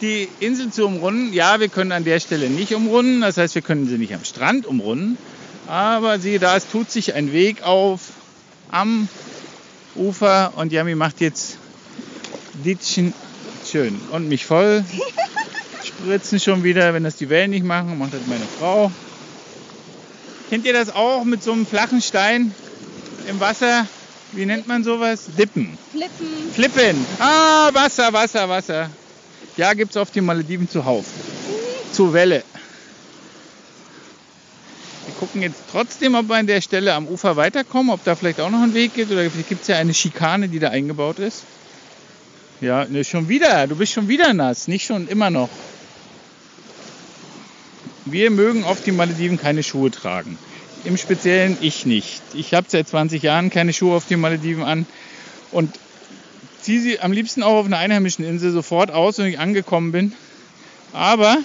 die 0.00 0.28
Insel 0.40 0.70
zu 0.70 0.86
umrunden. 0.86 1.32
Ja, 1.34 1.60
wir 1.60 1.68
können 1.68 1.92
an 1.92 2.04
der 2.04 2.18
Stelle 2.18 2.48
nicht 2.48 2.74
umrunden, 2.74 3.20
das 3.20 3.36
heißt, 3.36 3.54
wir 3.54 3.62
können 3.62 3.86
sie 3.86 3.98
nicht 3.98 4.14
am 4.14 4.24
Strand 4.24 4.66
umrunden. 4.66 5.18
Aber 5.66 6.18
siehe 6.18 6.38
da, 6.38 6.56
es 6.56 6.66
tut 6.66 6.90
sich 6.90 7.14
ein 7.14 7.32
Weg 7.32 7.62
auf 7.62 8.00
am 8.70 9.08
Ufer 9.94 10.52
und 10.56 10.72
Yami 10.72 10.94
macht 10.94 11.20
jetzt 11.20 11.58
Ditchen 12.64 13.12
schön 13.70 14.00
und 14.12 14.28
mich 14.28 14.46
voll 14.46 14.84
spritzen 15.84 16.40
schon 16.40 16.64
wieder, 16.64 16.94
wenn 16.94 17.04
das 17.04 17.16
die 17.16 17.28
Wellen 17.28 17.50
nicht 17.50 17.64
machen, 17.64 17.98
macht 17.98 18.14
das 18.14 18.26
meine 18.26 18.46
Frau. 18.58 18.90
Kennt 20.50 20.66
ihr 20.66 20.72
das 20.72 20.92
auch 20.92 21.22
mit 21.22 21.44
so 21.44 21.52
einem 21.52 21.64
flachen 21.64 22.02
Stein 22.02 22.52
im 23.28 23.38
Wasser? 23.38 23.86
Wie 24.32 24.44
nennt 24.44 24.66
man 24.66 24.82
sowas? 24.82 25.26
Dippen. 25.38 25.78
Flippen. 25.92 26.26
Flippen. 26.52 27.06
Ah, 27.20 27.70
Wasser, 27.72 28.12
Wasser, 28.12 28.48
Wasser. 28.48 28.90
Ja, 29.56 29.74
gibt 29.74 29.90
es 29.92 29.96
auf 29.96 30.10
den 30.10 30.24
Malediven 30.24 30.68
zuhauf. 30.68 31.06
Zur 31.92 32.12
Welle. 32.12 32.42
Wir 35.06 35.14
gucken 35.20 35.42
jetzt 35.42 35.60
trotzdem, 35.70 36.16
ob 36.16 36.28
wir 36.28 36.34
an 36.34 36.48
der 36.48 36.60
Stelle 36.60 36.94
am 36.94 37.06
Ufer 37.06 37.36
weiterkommen, 37.36 37.92
ob 37.92 38.02
da 38.02 38.16
vielleicht 38.16 38.40
auch 38.40 38.50
noch 38.50 38.62
ein 38.62 38.74
Weg 38.74 38.94
gibt. 38.94 39.12
Oder 39.12 39.28
gibt 39.28 39.62
es 39.62 39.68
ja 39.68 39.76
eine 39.76 39.94
Schikane, 39.94 40.48
die 40.48 40.58
da 40.58 40.70
eingebaut 40.70 41.20
ist. 41.20 41.44
Ja, 42.60 42.86
ne, 42.86 43.04
schon 43.04 43.28
wieder. 43.28 43.68
Du 43.68 43.76
bist 43.76 43.92
schon 43.92 44.08
wieder 44.08 44.34
nass. 44.34 44.66
Nicht 44.66 44.84
schon 44.84 45.06
immer 45.06 45.30
noch. 45.30 45.48
Wir 48.04 48.30
mögen 48.30 48.64
auf 48.64 48.82
den 48.82 48.96
Malediven 48.96 49.38
keine 49.38 49.62
Schuhe 49.62 49.90
tragen. 49.90 50.38
Im 50.84 50.96
Speziellen 50.96 51.58
ich 51.60 51.84
nicht. 51.84 52.22
Ich 52.34 52.54
habe 52.54 52.66
seit 52.68 52.88
20 52.88 53.22
Jahren 53.22 53.50
keine 53.50 53.72
Schuhe 53.72 53.94
auf 53.94 54.06
den 54.06 54.20
Malediven 54.20 54.62
an 54.62 54.86
und 55.50 55.70
ziehe 56.62 56.80
sie 56.80 57.00
am 57.00 57.12
liebsten 57.12 57.42
auch 57.42 57.56
auf 57.56 57.66
einer 57.66 57.78
einheimischen 57.78 58.24
Insel 58.24 58.52
sofort 58.52 58.90
aus, 58.90 59.18
wenn 59.18 59.26
ich 59.26 59.38
angekommen 59.38 59.92
bin. 59.92 60.12
Aber 60.92 61.36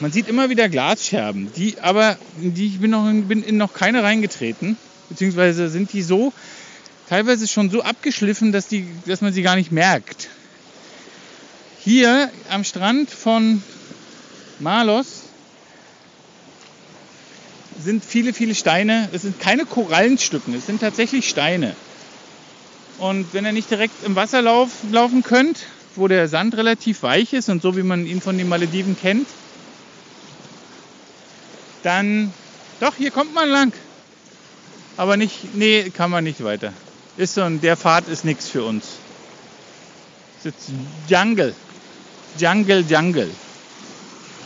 man 0.00 0.10
sieht 0.10 0.28
immer 0.28 0.48
wieder 0.50 0.68
Glasscherben, 0.68 1.52
die 1.54 1.80
aber 1.80 2.16
die 2.36 2.66
ich 2.66 2.80
bin 2.80 2.90
noch 2.90 3.04
bin 3.04 3.42
in 3.42 3.56
noch 3.58 3.74
keine 3.74 4.02
reingetreten, 4.02 4.76
beziehungsweise 5.08 5.68
sind 5.68 5.92
die 5.92 6.02
so 6.02 6.32
teilweise 7.08 7.46
schon 7.46 7.70
so 7.70 7.82
abgeschliffen, 7.82 8.52
dass 8.52 8.68
die 8.68 8.86
dass 9.06 9.20
man 9.20 9.32
sie 9.32 9.42
gar 9.42 9.56
nicht 9.56 9.70
merkt. 9.70 10.28
Hier 11.84 12.30
am 12.48 12.64
Strand 12.64 13.10
von 13.10 13.62
Malos 14.60 15.22
sind 17.82 18.04
viele, 18.04 18.32
viele 18.32 18.54
Steine. 18.54 19.08
Es 19.12 19.22
sind 19.22 19.38
keine 19.40 19.64
Korallenstücken, 19.64 20.54
es 20.54 20.66
sind 20.66 20.80
tatsächlich 20.80 21.28
Steine. 21.28 21.74
Und 22.98 23.34
wenn 23.34 23.44
ihr 23.44 23.52
nicht 23.52 23.70
direkt 23.70 24.04
im 24.04 24.14
Wasser 24.14 24.42
lauf, 24.42 24.70
laufen 24.90 25.22
könnt, 25.22 25.58
wo 25.96 26.08
der 26.08 26.28
Sand 26.28 26.56
relativ 26.56 27.02
weich 27.02 27.32
ist 27.32 27.48
und 27.48 27.62
so 27.62 27.76
wie 27.76 27.82
man 27.82 28.06
ihn 28.06 28.20
von 28.20 28.38
den 28.38 28.48
Malediven 28.48 28.96
kennt, 28.96 29.26
dann 31.82 32.32
doch, 32.80 32.96
hier 32.96 33.10
kommt 33.10 33.34
man 33.34 33.48
lang. 33.48 33.72
Aber 34.96 35.16
nicht, 35.16 35.54
nee, 35.54 35.90
kann 35.90 36.10
man 36.10 36.24
nicht 36.24 36.42
weiter. 36.42 36.72
Ist 37.16 37.34
so 37.34 37.42
ein, 37.42 37.60
der 37.60 37.76
Pfad 37.76 38.08
ist 38.08 38.24
nichts 38.24 38.48
für 38.48 38.64
uns. 38.64 38.84
Ist 40.38 40.44
jetzt 40.44 40.70
Jungle. 41.08 41.54
Jungle, 42.38 42.84
Jungle. 42.88 43.30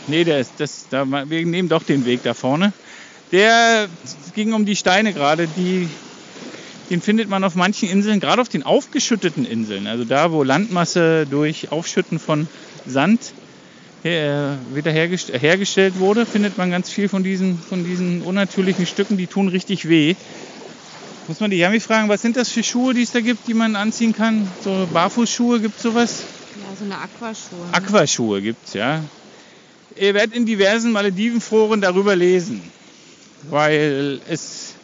Nee, 0.09 0.23
der 0.23 0.39
ist, 0.39 0.53
das, 0.57 0.87
da, 0.89 1.05
wir 1.07 1.45
nehmen 1.45 1.69
doch 1.69 1.83
den 1.83 2.05
Weg 2.05 2.23
da 2.23 2.33
vorne. 2.33 2.73
Der 3.31 3.87
es 4.03 4.33
ging 4.33 4.53
um 4.53 4.65
die 4.65 4.75
Steine 4.75 5.13
gerade, 5.13 5.47
die, 5.47 5.87
den 6.89 7.01
findet 7.01 7.29
man 7.29 7.43
auf 7.43 7.55
manchen 7.55 7.89
Inseln, 7.89 8.19
gerade 8.19 8.41
auf 8.41 8.49
den 8.49 8.63
aufgeschütteten 8.63 9.45
Inseln, 9.45 9.85
also 9.85 10.03
da, 10.03 10.31
wo 10.31 10.43
Landmasse 10.43 11.27
durch 11.29 11.71
Aufschütten 11.71 12.17
von 12.17 12.47
Sand 12.87 13.19
her, 14.01 14.57
wieder 14.73 14.91
hergest 14.91 15.31
hergestellt 15.31 15.99
wurde, 15.99 16.25
findet 16.25 16.57
man 16.57 16.71
ganz 16.71 16.89
viel 16.89 17.07
von 17.07 17.23
diesen, 17.23 17.59
von 17.59 17.83
diesen 17.85 18.21
unnatürlichen 18.23 18.87
Stücken, 18.87 19.17
die 19.17 19.27
tun 19.27 19.47
richtig 19.47 19.87
weh. 19.87 20.15
Muss 21.27 21.39
man 21.39 21.51
die 21.51 21.57
Yami 21.57 21.79
fragen, 21.79 22.09
was 22.09 22.23
sind 22.23 22.35
das 22.37 22.49
für 22.49 22.63
Schuhe, 22.63 22.95
die 22.95 23.03
es 23.03 23.11
da 23.11 23.21
gibt, 23.21 23.47
die 23.47 23.53
man 23.53 23.75
anziehen 23.75 24.15
kann? 24.15 24.47
So 24.63 24.87
Barfußschuhe, 24.91 25.59
gibt 25.59 25.77
es 25.77 25.83
sowas? 25.83 26.23
Ja, 26.55 26.75
so 26.75 26.85
eine 26.85 26.97
Aquaschuhe. 26.97 27.67
ne? 27.67 27.73
Aquaschuhe 27.73 28.41
gibt's, 28.41 28.73
ja. 28.73 29.03
Ihr 29.95 30.13
werdet 30.13 30.35
in 30.35 30.45
diversen 30.45 30.91
Maledivenforen 30.91 31.81
darüber 31.81 32.15
lesen, 32.15 32.61
weil 33.49 34.19
es 34.29 34.75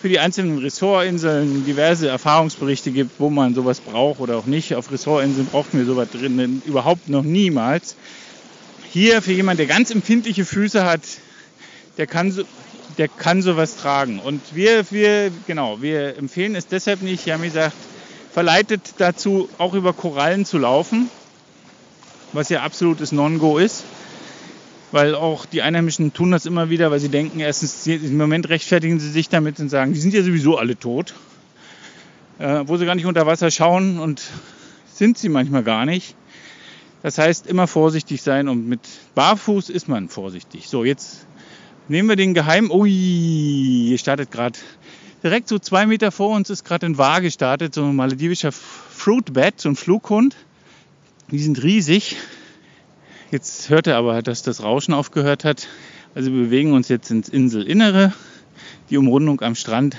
für 0.00 0.08
die 0.08 0.18
einzelnen 0.18 0.58
Ressortinseln 0.58 1.64
diverse 1.66 2.08
Erfahrungsberichte 2.08 2.90
gibt, 2.90 3.20
wo 3.20 3.30
man 3.30 3.54
sowas 3.54 3.80
braucht 3.80 4.20
oder 4.20 4.38
auch 4.38 4.46
nicht. 4.46 4.74
Auf 4.74 4.90
Ressortinseln 4.90 5.46
brauchten 5.46 5.78
wir 5.78 5.84
sowas 5.84 6.08
drinnen 6.10 6.62
überhaupt 6.64 7.08
noch 7.08 7.22
niemals. 7.22 7.96
Hier 8.92 9.22
für 9.22 9.32
jemand, 9.32 9.60
der 9.60 9.66
ganz 9.66 9.90
empfindliche 9.90 10.44
Füße 10.44 10.84
hat, 10.84 11.02
der 11.98 12.06
kann 12.06 12.32
so, 12.32 12.44
der 12.98 13.08
kann 13.08 13.42
sowas 13.42 13.76
tragen. 13.76 14.18
Und 14.18 14.40
wir, 14.54 14.90
wir, 14.90 15.30
genau, 15.46 15.80
wir 15.82 16.16
empfehlen 16.16 16.56
es 16.56 16.66
deshalb 16.66 17.02
nicht. 17.02 17.26
Yami 17.26 17.50
sagt, 17.50 17.76
verleitet 18.32 18.80
dazu, 18.98 19.48
auch 19.58 19.74
über 19.74 19.92
Korallen 19.92 20.44
zu 20.44 20.58
laufen, 20.58 21.10
was 22.32 22.48
ja 22.48 22.62
absolutes 22.62 23.12
Non-Go 23.12 23.58
ist. 23.58 23.84
Weil 24.92 25.14
auch 25.14 25.46
die 25.46 25.62
Einheimischen 25.62 26.12
tun 26.12 26.32
das 26.32 26.46
immer 26.46 26.68
wieder, 26.68 26.90
weil 26.90 26.98
sie 26.98 27.08
denken, 27.08 27.40
erstens, 27.40 27.86
im 27.86 28.16
Moment 28.16 28.48
rechtfertigen 28.48 28.98
sie 28.98 29.10
sich 29.10 29.28
damit 29.28 29.60
und 29.60 29.68
sagen, 29.68 29.92
die 29.92 30.00
sind 30.00 30.14
ja 30.14 30.22
sowieso 30.22 30.58
alle 30.58 30.76
tot. 30.76 31.14
Äh, 32.38 32.64
wo 32.66 32.76
sie 32.76 32.86
gar 32.86 32.94
nicht 32.94 33.06
unter 33.06 33.26
Wasser 33.26 33.50
schauen 33.50 34.00
und 34.00 34.22
sind 34.92 35.18
sie 35.18 35.28
manchmal 35.28 35.62
gar 35.62 35.86
nicht. 35.86 36.16
Das 37.02 37.18
heißt, 37.18 37.46
immer 37.46 37.66
vorsichtig 37.66 38.22
sein 38.22 38.48
und 38.48 38.68
mit 38.68 38.80
Barfuß 39.14 39.68
ist 39.68 39.88
man 39.88 40.08
vorsichtig. 40.08 40.68
So, 40.68 40.84
jetzt 40.84 41.26
Nehmen 41.90 42.08
wir 42.08 42.14
den 42.14 42.34
geheimen. 42.34 42.70
Ui, 42.70 42.88
hier 42.88 43.98
startet 43.98 44.30
gerade. 44.30 44.56
Direkt 45.24 45.48
so 45.48 45.58
zwei 45.58 45.86
Meter 45.86 46.12
vor 46.12 46.30
uns 46.36 46.48
ist 46.48 46.64
gerade 46.64 46.86
ein 46.86 46.98
Wahr 46.98 47.20
gestartet, 47.20 47.74
so 47.74 47.82
ein 47.82 47.96
maledivischer 47.96 48.52
Fruitbat, 48.52 49.60
so 49.60 49.70
ein 49.70 49.74
Flughund. 49.74 50.36
Die 51.32 51.40
sind 51.40 51.60
riesig. 51.60 52.16
Jetzt 53.30 53.70
hört 53.70 53.86
er 53.86 53.96
aber, 53.96 54.22
dass 54.22 54.42
das 54.42 54.64
Rauschen 54.64 54.92
aufgehört 54.92 55.44
hat. 55.44 55.68
Also 56.16 56.32
wir 56.32 56.42
bewegen 56.44 56.72
uns 56.72 56.88
jetzt 56.88 57.12
ins 57.12 57.28
Inselinnere. 57.28 58.12
Die 58.90 58.96
Umrundung 58.96 59.40
am 59.42 59.54
Strand 59.54 59.96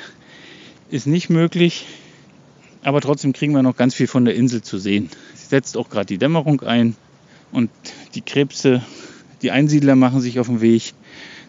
ist 0.90 1.08
nicht 1.08 1.30
möglich. 1.30 1.86
Aber 2.84 3.00
trotzdem 3.00 3.32
kriegen 3.32 3.54
wir 3.54 3.64
noch 3.64 3.78
ganz 3.78 3.96
viel 3.96 4.08
von 4.08 4.26
der 4.26 4.36
Insel 4.36 4.64
zu 4.64 4.78
sehen. 4.78 5.10
Es 5.34 5.50
setzt 5.50 5.78
auch 5.78 5.90
gerade 5.90 6.08
die 6.08 6.18
Dämmerung 6.18 6.60
ein 6.62 6.98
und 7.54 7.70
die 8.16 8.22
Krebse, 8.22 8.82
die 9.42 9.52
Einsiedler 9.52 9.96
machen 9.96 10.20
sich 10.20 10.38
auf 10.42 10.48
den 10.48 10.60
Weg. 10.60 10.94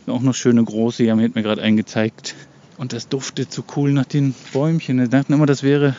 Auch 0.06 0.20
noch 0.20 0.34
schöne 0.34 0.62
große, 0.62 1.02
die 1.02 1.10
haben 1.10 1.18
mir 1.18 1.42
gerade 1.42 1.62
einen 1.62 1.76
gezeigt. 1.76 2.36
Und 2.76 2.92
das 2.92 3.08
duftet 3.08 3.52
so 3.52 3.64
cool 3.74 3.92
nach 3.92 4.06
den 4.06 4.36
Bäumchen. 4.52 5.00
Wir 5.00 5.08
dachten 5.08 5.32
immer, 5.32 5.46
das 5.46 5.64
wäre, 5.64 5.96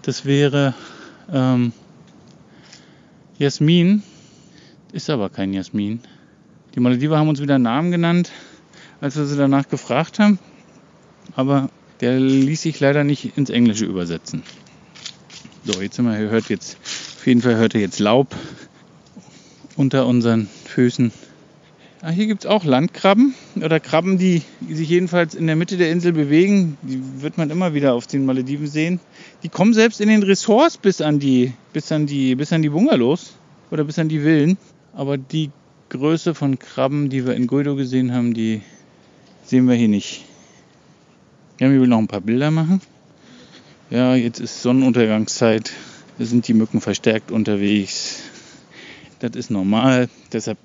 das 0.00 0.24
wäre 0.24 0.74
ähm, 1.30 1.72
Jasmin. 3.38 4.02
Ist 4.92 5.10
aber 5.10 5.30
kein 5.30 5.52
Jasmin. 5.52 6.00
Die 6.74 6.80
Malediver 6.80 7.18
haben 7.18 7.28
uns 7.28 7.40
wieder 7.40 7.56
einen 7.56 7.64
Namen 7.64 7.90
genannt, 7.90 8.30
als 9.00 9.16
wir 9.16 9.24
sie 9.24 9.36
danach 9.36 9.68
gefragt 9.68 10.18
haben. 10.18 10.38
Aber 11.34 11.70
der 12.00 12.20
ließ 12.20 12.62
sich 12.62 12.78
leider 12.80 13.04
nicht 13.04 13.36
ins 13.36 13.50
Englische 13.50 13.84
übersetzen. 13.84 14.42
So, 15.64 15.80
jetzt 15.80 15.96
sind 15.96 16.06
wir, 16.06 16.16
hört 16.16 16.48
jetzt, 16.48 16.76
auf 17.16 17.26
jeden 17.26 17.42
Fall 17.42 17.56
hört 17.56 17.74
ihr 17.74 17.80
jetzt 17.80 17.98
Laub 17.98 18.34
unter 19.76 20.06
unseren 20.06 20.48
Füßen. 20.64 21.12
Ah, 22.02 22.10
hier 22.10 22.26
gibt 22.26 22.44
es 22.44 22.50
auch 22.50 22.64
Landkrabben 22.64 23.34
oder 23.56 23.80
Krabben, 23.80 24.18
die 24.18 24.42
sich 24.70 24.88
jedenfalls 24.88 25.34
in 25.34 25.46
der 25.46 25.56
Mitte 25.56 25.76
der 25.76 25.90
Insel 25.90 26.12
bewegen. 26.12 26.76
Die 26.82 27.00
wird 27.20 27.36
man 27.36 27.50
immer 27.50 27.74
wieder 27.74 27.94
auf 27.94 28.06
den 28.06 28.24
Malediven 28.26 28.68
sehen. 28.68 29.00
Die 29.42 29.48
kommen 29.48 29.74
selbst 29.74 30.00
in 30.00 30.08
den 30.08 30.22
Ressorts 30.22 30.76
bis 30.76 31.00
an 31.00 31.18
die, 31.18 31.52
bis 31.72 31.90
an 31.90 32.06
die, 32.06 32.36
bis 32.36 32.52
an 32.52 32.62
die 32.62 32.68
Bungalows 32.68 33.32
oder 33.70 33.82
bis 33.82 33.98
an 33.98 34.08
die 34.08 34.20
Villen. 34.20 34.56
Aber 34.96 35.18
die 35.18 35.50
Größe 35.90 36.34
von 36.34 36.58
Krabben, 36.58 37.10
die 37.10 37.26
wir 37.26 37.34
in 37.34 37.46
Guido 37.46 37.76
gesehen 37.76 38.14
haben, 38.14 38.32
die 38.32 38.62
sehen 39.44 39.68
wir 39.68 39.74
hier 39.74 39.88
nicht. 39.88 40.24
Ja, 41.60 41.70
wir 41.70 41.82
will 41.82 41.86
noch 41.86 41.98
ein 41.98 42.08
paar 42.08 42.22
Bilder 42.22 42.50
machen. 42.50 42.80
Ja, 43.90 44.14
jetzt 44.14 44.40
ist 44.40 44.62
Sonnenuntergangszeit. 44.62 45.70
Da 46.18 46.24
sind 46.24 46.48
die 46.48 46.54
Mücken 46.54 46.80
verstärkt 46.80 47.30
unterwegs. 47.30 48.22
Das 49.18 49.32
ist 49.36 49.50
normal. 49.50 50.08
Deshalb 50.32 50.56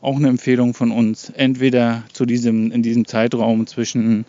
auch 0.00 0.16
eine 0.16 0.28
Empfehlung 0.28 0.72
von 0.72 0.90
uns. 0.90 1.28
Entweder 1.28 2.04
zu 2.14 2.24
diesem, 2.24 2.72
in 2.72 2.82
diesem 2.82 3.06
Zeitraum 3.06 3.66
zwischen 3.66 4.24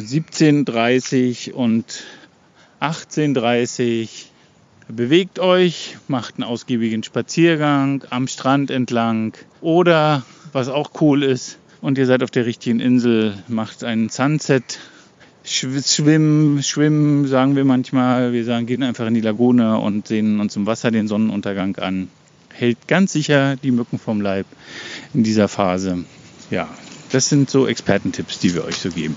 17.30 0.00 1.52
und 1.52 2.02
18.30 2.80 4.27
bewegt 4.88 5.38
euch, 5.38 5.96
macht 6.08 6.36
einen 6.36 6.44
ausgiebigen 6.44 7.02
Spaziergang 7.02 8.04
am 8.10 8.26
Strand 8.26 8.70
entlang 8.70 9.34
oder 9.60 10.24
was 10.52 10.68
auch 10.68 10.90
cool 11.00 11.22
ist 11.22 11.58
und 11.80 11.98
ihr 11.98 12.06
seid 12.06 12.22
auf 12.22 12.30
der 12.30 12.46
richtigen 12.46 12.80
Insel, 12.80 13.34
macht 13.48 13.84
einen 13.84 14.08
Sunset 14.08 14.78
Schwimmen, 15.50 16.62
schwimmen, 16.62 17.26
sagen 17.26 17.56
wir 17.56 17.64
manchmal. 17.64 18.34
Wir 18.34 18.44
sagen, 18.44 18.66
gehen 18.66 18.82
einfach 18.82 19.06
in 19.06 19.14
die 19.14 19.22
Lagune 19.22 19.78
und 19.78 20.06
sehen 20.06 20.40
uns 20.40 20.54
im 20.56 20.66
Wasser 20.66 20.90
den 20.90 21.08
Sonnenuntergang 21.08 21.76
an. 21.76 22.08
Hält 22.52 22.86
ganz 22.86 23.12
sicher 23.12 23.56
die 23.56 23.70
Mücken 23.70 23.98
vom 23.98 24.20
Leib 24.20 24.46
in 25.14 25.22
dieser 25.22 25.48
Phase. 25.48 26.04
Ja, 26.50 26.68
das 27.12 27.30
sind 27.30 27.48
so 27.48 27.66
Expertentipps, 27.66 28.40
die 28.40 28.54
wir 28.54 28.64
euch 28.64 28.76
so 28.76 28.90
geben. 28.90 29.16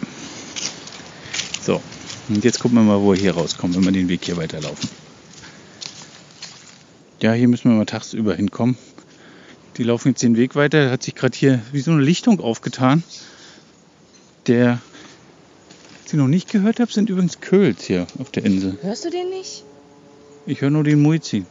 So, 1.62 1.82
und 2.30 2.46
jetzt 2.46 2.62
gucken 2.62 2.78
wir 2.78 2.84
mal, 2.84 3.02
wo 3.02 3.12
wir 3.12 3.20
hier 3.20 3.34
rauskommen, 3.34 3.76
wenn 3.76 3.84
wir 3.84 3.92
den 3.92 4.08
Weg 4.08 4.24
hier 4.24 4.38
weiterlaufen. 4.38 5.01
Ja, 7.22 7.34
hier 7.34 7.48
müssen 7.48 7.70
wir 7.70 7.78
mal 7.78 7.86
tagsüber 7.86 8.36
hinkommen. 8.36 8.78
Die 9.78 9.84
laufen 9.84 10.10
jetzt 10.10 10.24
den 10.24 10.38
Weg 10.38 10.56
weiter. 10.56 10.86
Da 10.86 10.92
hat 10.92 11.04
sich 11.04 11.16
gerade 11.16 11.38
hier 11.38 11.62
wie 11.72 11.82
so 11.82 11.92
eine 11.92 12.02
Lichtung 12.02 12.40
aufgetan. 12.40 13.04
Der 14.48 14.82
die 16.12 16.18
noch 16.18 16.28
nicht 16.28 16.52
gehört 16.52 16.80
habe, 16.80 16.92
sind 16.92 17.10
übrigens 17.10 17.40
Köls 17.40 17.86
hier 17.86 18.06
auf 18.20 18.32
der 18.32 18.44
Insel. 18.44 18.78
Hörst 18.82 19.06
du 19.06 19.10
den 19.10 19.30
nicht? 19.30 19.64
Ich 20.46 20.62
höre 20.62 20.70
nur 20.70 20.84
den 20.84 21.02
Muizin. 21.02 21.46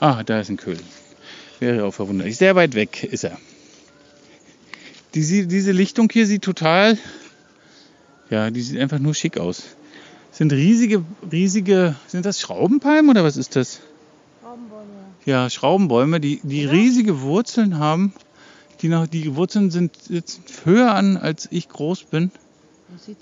Ah, 0.00 0.22
da 0.22 0.40
ist 0.40 0.48
ein 0.48 0.56
Köhl. 0.56 0.78
Wäre 1.60 1.84
auch 1.84 1.92
verwunderlich. 1.92 2.38
Sehr 2.38 2.56
weit 2.56 2.74
weg 2.74 3.04
ist 3.04 3.24
er. 3.24 3.36
Die, 5.14 5.46
diese 5.46 5.72
Lichtung 5.72 6.08
hier 6.10 6.26
sieht 6.26 6.42
total, 6.42 6.96
ja, 8.30 8.50
die 8.50 8.62
sieht 8.62 8.80
einfach 8.80 8.98
nur 8.98 9.14
schick 9.14 9.36
aus. 9.36 9.62
Sind 10.30 10.52
riesige, 10.52 11.04
riesige, 11.30 11.94
sind 12.06 12.24
das 12.24 12.40
Schraubenpalmen 12.40 13.10
oder 13.10 13.24
was 13.24 13.36
ist 13.36 13.56
das? 13.56 13.80
Ja, 15.24 15.48
Schraubenbäume, 15.48 16.20
die, 16.20 16.40
die 16.42 16.64
riesige 16.64 17.20
Wurzeln 17.20 17.78
haben. 17.78 18.12
Die, 18.80 18.88
noch, 18.88 19.06
die 19.06 19.36
Wurzeln 19.36 19.70
sind 19.70 19.92
jetzt 20.08 20.40
höher 20.64 20.92
an, 20.94 21.16
als 21.16 21.48
ich 21.50 21.68
groß 21.68 22.04
bin. 22.04 22.32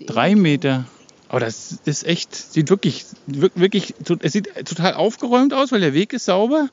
Drei 0.06 0.34
Meter. 0.34 0.86
Aber 1.28 1.40
das 1.40 1.78
ist 1.84 2.06
echt, 2.06 2.34
sieht 2.34 2.70
wirklich, 2.70 3.04
wirklich, 3.26 3.94
es 4.20 4.32
sieht 4.32 4.48
total 4.66 4.94
aufgeräumt 4.94 5.54
aus, 5.54 5.70
weil 5.70 5.80
der 5.80 5.94
Weg 5.94 6.12
ist 6.12 6.24
sauber. 6.24 6.68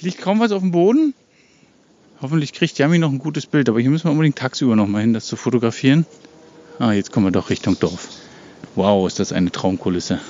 Liegt 0.00 0.20
kaum 0.20 0.40
was 0.40 0.50
auf 0.50 0.62
dem 0.62 0.72
Boden. 0.72 1.14
Hoffentlich 2.20 2.52
kriegt 2.52 2.78
Yami 2.78 2.98
noch 2.98 3.10
ein 3.10 3.18
gutes 3.18 3.46
Bild, 3.46 3.68
aber 3.68 3.80
hier 3.80 3.90
müssen 3.90 4.04
wir 4.04 4.10
unbedingt 4.10 4.36
tagsüber 4.36 4.74
noch 4.76 4.86
mal 4.86 5.02
hin, 5.02 5.12
das 5.12 5.26
zu 5.26 5.36
fotografieren. 5.36 6.04
Ah, 6.78 6.92
jetzt 6.92 7.12
kommen 7.12 7.26
wir 7.26 7.30
doch 7.30 7.50
Richtung 7.50 7.78
Dorf. 7.78 8.08
Wow, 8.74 9.06
ist 9.06 9.20
das 9.20 9.32
eine 9.32 9.50
Traumkulisse. 9.50 10.20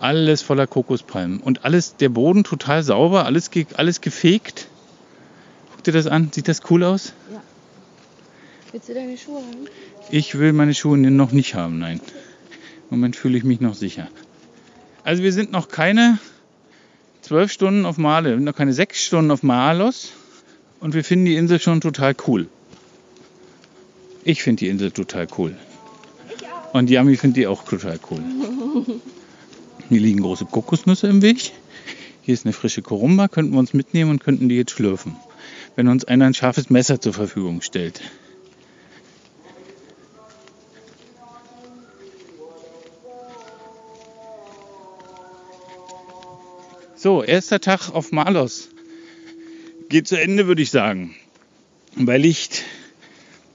Alles 0.00 0.42
voller 0.42 0.66
Kokospalmen 0.66 1.40
und 1.40 1.64
alles, 1.64 1.96
der 1.96 2.08
Boden 2.08 2.44
total 2.44 2.82
sauber, 2.82 3.24
alles, 3.24 3.50
alles 3.74 4.00
gefegt. 4.00 4.68
Guck 5.72 5.84
dir 5.84 5.92
das 5.92 6.06
an, 6.06 6.30
sieht 6.32 6.48
das 6.48 6.60
cool 6.70 6.84
aus? 6.84 7.12
Ja. 7.32 7.42
Willst 8.72 8.88
du 8.88 8.94
deine 8.94 9.16
Schuhe 9.16 9.38
haben? 9.38 9.66
Ich 10.10 10.38
will 10.38 10.52
meine 10.52 10.74
Schuhe 10.74 10.96
noch 10.98 11.32
nicht 11.32 11.54
haben, 11.54 11.78
nein. 11.78 12.00
Im 12.90 12.98
Moment 12.98 13.16
fühle 13.16 13.36
ich 13.38 13.44
mich 13.44 13.60
noch 13.60 13.74
sicher. 13.74 14.08
Also 15.04 15.22
wir 15.22 15.32
sind 15.32 15.52
noch 15.52 15.68
keine 15.68 16.18
zwölf 17.22 17.50
Stunden 17.50 17.84
auf 17.84 17.98
Male, 17.98 18.38
noch 18.40 18.54
keine 18.54 18.72
sechs 18.72 19.02
Stunden 19.04 19.30
auf 19.30 19.42
Malos 19.42 20.12
und 20.80 20.94
wir 20.94 21.02
finden 21.02 21.24
die 21.24 21.36
Insel 21.36 21.60
schon 21.60 21.80
total 21.80 22.14
cool. 22.26 22.48
Ich 24.24 24.42
finde 24.42 24.60
die 24.60 24.68
Insel 24.68 24.90
total 24.90 25.26
cool. 25.38 25.56
Und 26.72 26.90
Yami 26.90 27.16
findet 27.16 27.38
die 27.38 27.46
auch 27.46 27.64
total 27.64 27.98
cool. 28.10 28.22
Hier 29.88 30.00
liegen 30.00 30.20
große 30.20 30.44
Kokosnüsse 30.44 31.06
im 31.06 31.22
Weg. 31.22 31.52
Hier 32.22 32.34
ist 32.34 32.44
eine 32.44 32.52
frische 32.52 32.82
Korumba, 32.82 33.28
könnten 33.28 33.52
wir 33.52 33.58
uns 33.58 33.72
mitnehmen 33.72 34.10
und 34.10 34.22
könnten 34.22 34.50
die 34.50 34.56
jetzt 34.56 34.72
schlürfen. 34.72 35.16
Wenn 35.76 35.88
uns 35.88 36.04
einer 36.04 36.26
ein 36.26 36.34
scharfes 36.34 36.68
Messer 36.68 37.00
zur 37.00 37.14
Verfügung 37.14 37.62
stellt. 37.62 38.02
So, 46.96 47.22
erster 47.22 47.60
Tag 47.60 47.90
auf 47.90 48.12
Malos. 48.12 48.68
Geht 49.88 50.06
zu 50.06 50.20
Ende, 50.20 50.46
würde 50.46 50.60
ich 50.60 50.70
sagen. 50.70 51.14
Bei 51.96 52.18
Licht. 52.18 52.64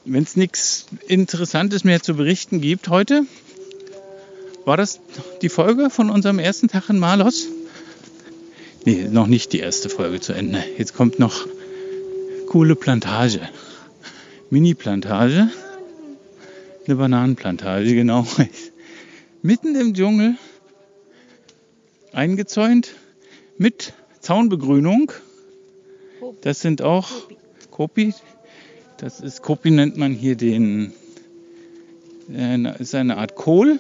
Wenn 0.06 0.24
es 0.24 0.36
nichts 0.36 0.88
Interessantes 1.08 1.84
mehr 1.84 2.02
zu 2.02 2.16
berichten 2.16 2.60
gibt 2.60 2.88
heute, 2.88 3.28
war 4.66 4.78
das 4.78 5.00
die 5.42 5.50
Folge 5.50 5.90
von 5.90 6.10
unserem 6.10 6.40
ersten 6.40 6.68
Tag 6.68 6.90
in 6.90 7.00
Malos? 7.00 7.48
Nee, 8.86 9.08
noch 9.10 9.28
nicht 9.28 9.54
die 9.54 9.60
erste 9.60 9.90
Folge 9.90 10.20
zu 10.20 10.34
Ende. 10.34 10.64
Jetzt 10.78 10.94
kommt 10.94 11.20
noch 11.20 11.48
coole 12.48 12.76
Plantage. 12.76 13.42
Mini-Plantage. 14.50 15.50
Eine 16.86 16.96
Bananenplantage, 16.96 17.94
genau. 17.94 18.28
Mitten 19.42 19.76
im 19.76 19.94
Dschungel. 19.94 20.36
Eingezäunt 22.12 22.94
mit 23.58 23.94
Zaunbegrünung. 24.20 25.12
Das 26.42 26.60
sind 26.62 26.82
auch 26.82 27.10
Kopi. 27.72 28.14
Das 28.98 29.20
ist 29.20 29.42
Kopi 29.42 29.72
nennt 29.72 29.98
man 29.98 30.14
hier 30.14 30.36
den, 30.36 30.94
äh, 32.32 32.82
ist 32.82 32.96
eine 32.96 33.18
Art 33.18 33.36
Kohl. 33.36 33.80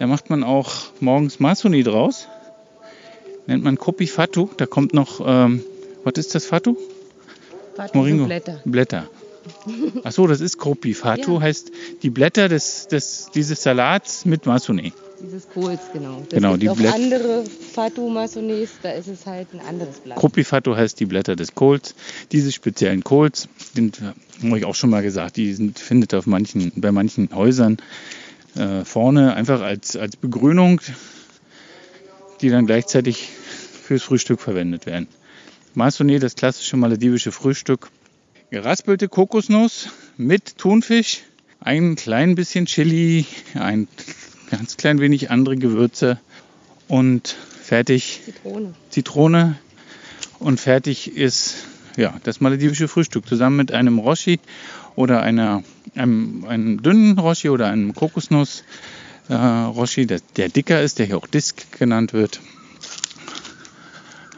Da 0.00 0.06
macht 0.06 0.30
man 0.30 0.42
auch 0.42 0.72
morgens 1.00 1.40
Masoni 1.40 1.82
draus. 1.82 2.26
Nennt 3.46 3.62
man 3.62 3.76
Kopi 3.76 4.06
Fatu. 4.06 4.48
Da 4.56 4.64
kommt 4.64 4.94
noch, 4.94 5.20
ähm, 5.22 5.62
was 6.04 6.14
ist 6.14 6.34
das 6.34 6.46
Fatu? 6.46 6.78
Fatu 7.76 7.98
Moringo. 7.98 8.24
Blätter. 8.24 8.62
Blätter. 8.64 9.10
Achso, 10.02 10.26
das 10.26 10.40
ist 10.40 10.56
Kopi. 10.56 10.94
Fatu 10.94 11.34
ja. 11.34 11.42
heißt 11.42 11.70
die 12.02 12.08
Blätter 12.08 12.48
des, 12.48 12.88
des, 12.88 13.28
dieses 13.34 13.62
Salats 13.62 14.24
mit 14.24 14.46
Masoni. 14.46 14.94
Dieses 15.22 15.46
Kohls, 15.50 15.80
genau. 15.92 16.22
Das 16.30 16.30
genau, 16.30 16.56
die 16.56 16.70
auch 16.70 16.78
andere 16.78 17.44
Fatu 17.44 18.08
Masones, 18.08 18.70
da 18.82 18.92
ist 18.92 19.08
es 19.08 19.26
halt 19.26 19.48
ein 19.52 19.60
anderes 19.60 19.98
Blatt. 19.98 20.18
Fatu 20.46 20.76
heißt 20.76 20.98
die 20.98 21.04
Blätter 21.04 21.36
des 21.36 21.54
Kohls, 21.54 21.94
dieses 22.32 22.54
speziellen 22.54 23.04
Kohls. 23.04 23.48
den 23.76 23.92
habe 24.42 24.58
ich 24.58 24.64
auch 24.64 24.74
schon 24.74 24.88
mal 24.88 25.02
gesagt, 25.02 25.36
die 25.36 25.52
sind, 25.52 25.78
findet 25.78 26.14
auf 26.14 26.24
manchen, 26.24 26.72
bei 26.76 26.90
manchen 26.90 27.28
Häusern 27.34 27.76
äh, 28.56 28.84
vorne 28.84 29.34
einfach 29.34 29.60
als, 29.60 29.96
als 29.96 30.16
Begrünung, 30.16 30.80
die 32.40 32.48
dann 32.48 32.66
gleichzeitig 32.66 33.28
fürs 33.82 34.02
Frühstück 34.02 34.40
verwendet 34.40 34.86
werden. 34.86 35.08
Masone, 35.74 36.18
das 36.18 36.34
klassische 36.34 36.76
maledivische 36.76 37.32
Frühstück. 37.32 37.90
Geraspelte 38.50 39.08
Kokosnuss 39.08 39.88
mit 40.16 40.58
Thunfisch, 40.58 41.22
ein 41.60 41.94
klein 41.94 42.34
bisschen 42.34 42.66
Chili, 42.66 43.26
ein 43.54 43.86
ganz 44.50 44.76
klein 44.76 45.00
wenig 45.00 45.30
andere 45.30 45.56
Gewürze 45.56 46.18
und 46.88 47.36
fertig 47.62 48.20
Zitrone. 48.24 48.74
Zitrone 48.90 49.58
und 50.40 50.58
fertig 50.58 51.16
ist 51.16 51.66
ja, 52.00 52.14
das 52.24 52.40
maledivische 52.40 52.88
Frühstück 52.88 53.28
zusammen 53.28 53.56
mit 53.56 53.72
einem 53.72 53.98
Roshi 53.98 54.40
oder 54.96 55.22
einer, 55.22 55.62
einem, 55.94 56.44
einem 56.48 56.82
dünnen 56.82 57.18
Roshi 57.18 57.50
oder 57.50 57.66
einem 57.66 57.94
Kokosnuss 57.94 58.64
äh, 59.28 60.06
der, 60.06 60.20
der 60.36 60.48
dicker 60.48 60.80
ist, 60.80 60.98
der 60.98 61.06
hier 61.06 61.18
auch 61.18 61.26
Disk 61.26 61.78
genannt 61.78 62.12
wird, 62.12 62.40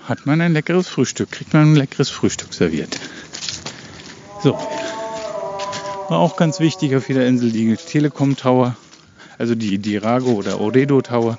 hat 0.09 0.27
man 0.27 0.40
ein 0.40 0.53
leckeres 0.53 0.88
Frühstück, 0.88 1.31
kriegt 1.31 1.55
man 1.55 1.72
ein 1.72 1.77
leckeres 1.77 2.11
Frühstück 2.11 2.53
serviert. 2.53 2.98
So, 4.42 4.55
war 4.55 6.18
auch 6.18 6.37
ganz 6.37 6.59
wichtig 6.59 6.96
auf 6.96 7.09
jeder 7.09 7.27
Insel 7.27 7.53
die 7.53 7.77
Telekom 7.77 8.37
Tower, 8.37 8.77
also 9.38 9.55
die 9.55 9.79
Dirago 9.79 10.33
oder 10.33 10.61
Oredo 10.61 11.01
Tower, 11.01 11.38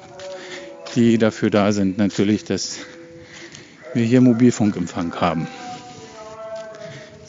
die 0.95 1.17
dafür 1.17 1.49
da 1.49 1.73
sind 1.73 1.97
natürlich, 1.97 2.45
dass 2.45 2.77
wir 3.93 4.05
hier 4.05 4.21
Mobilfunkempfang 4.21 5.13
haben. 5.15 5.47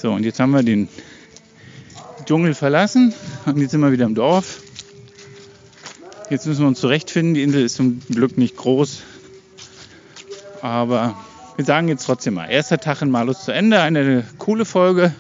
So, 0.05 0.13
und 0.13 0.23
jetzt 0.23 0.39
haben 0.39 0.51
wir 0.51 0.63
den 0.63 0.91
Dschungel 2.27 2.53
verlassen 2.53 3.15
und 3.47 3.59
jetzt 3.59 3.71
sind 3.71 3.81
wir 3.81 3.91
wieder 3.91 4.05
im 4.05 4.15
Dorf. 4.15 4.63
Jetzt 6.29 6.47
müssen 6.47 6.61
wir 6.61 6.69
uns 6.69 6.79
zurechtfinden. 6.79 7.33
Die 7.33 7.43
Insel 7.43 7.65
ist 7.65 7.77
zum 7.77 8.01
Glück 8.11 8.37
nicht 8.37 8.55
groß. 8.55 9.01
Aber 10.61 11.17
wir 11.57 11.65
sagen 11.65 11.89
jetzt 11.89 12.05
trotzdem 12.05 12.35
mal, 12.35 12.51
erster 12.51 12.77
Tag 12.77 13.01
in 13.01 13.11
Malus 13.11 13.47
zu 13.47 13.53
Ende. 13.53 13.81
Eine 13.81 14.27
coole 14.37 14.67
Folge 14.67 15.15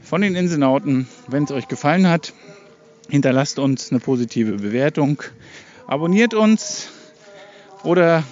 von 0.00 0.22
den 0.22 0.36
Inselnauten. 0.36 1.06
Wenn 1.28 1.44
es 1.44 1.50
euch 1.50 1.68
gefallen 1.68 2.08
hat, 2.08 2.32
hinterlasst 3.10 3.58
uns 3.58 3.90
eine 3.90 4.00
positive 4.00 4.52
Bewertung. 4.52 5.22
Abonniert 5.86 6.32
uns 6.32 6.88
oder 7.82 8.22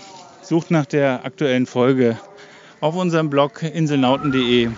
sucht 0.40 0.70
nach 0.70 0.86
der 0.86 1.26
aktuellen 1.26 1.66
Folge 1.66 2.18
auf 2.80 2.96
unserem 2.96 3.28
Blog 3.28 3.62
inselnauten.de. 3.62 4.70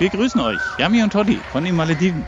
Wir 0.00 0.08
grüßen 0.08 0.40
euch, 0.40 0.62
Yami 0.78 1.02
und 1.02 1.12
Toddy 1.12 1.42
von 1.52 1.62
den 1.62 1.76
Malediven. 1.76 2.26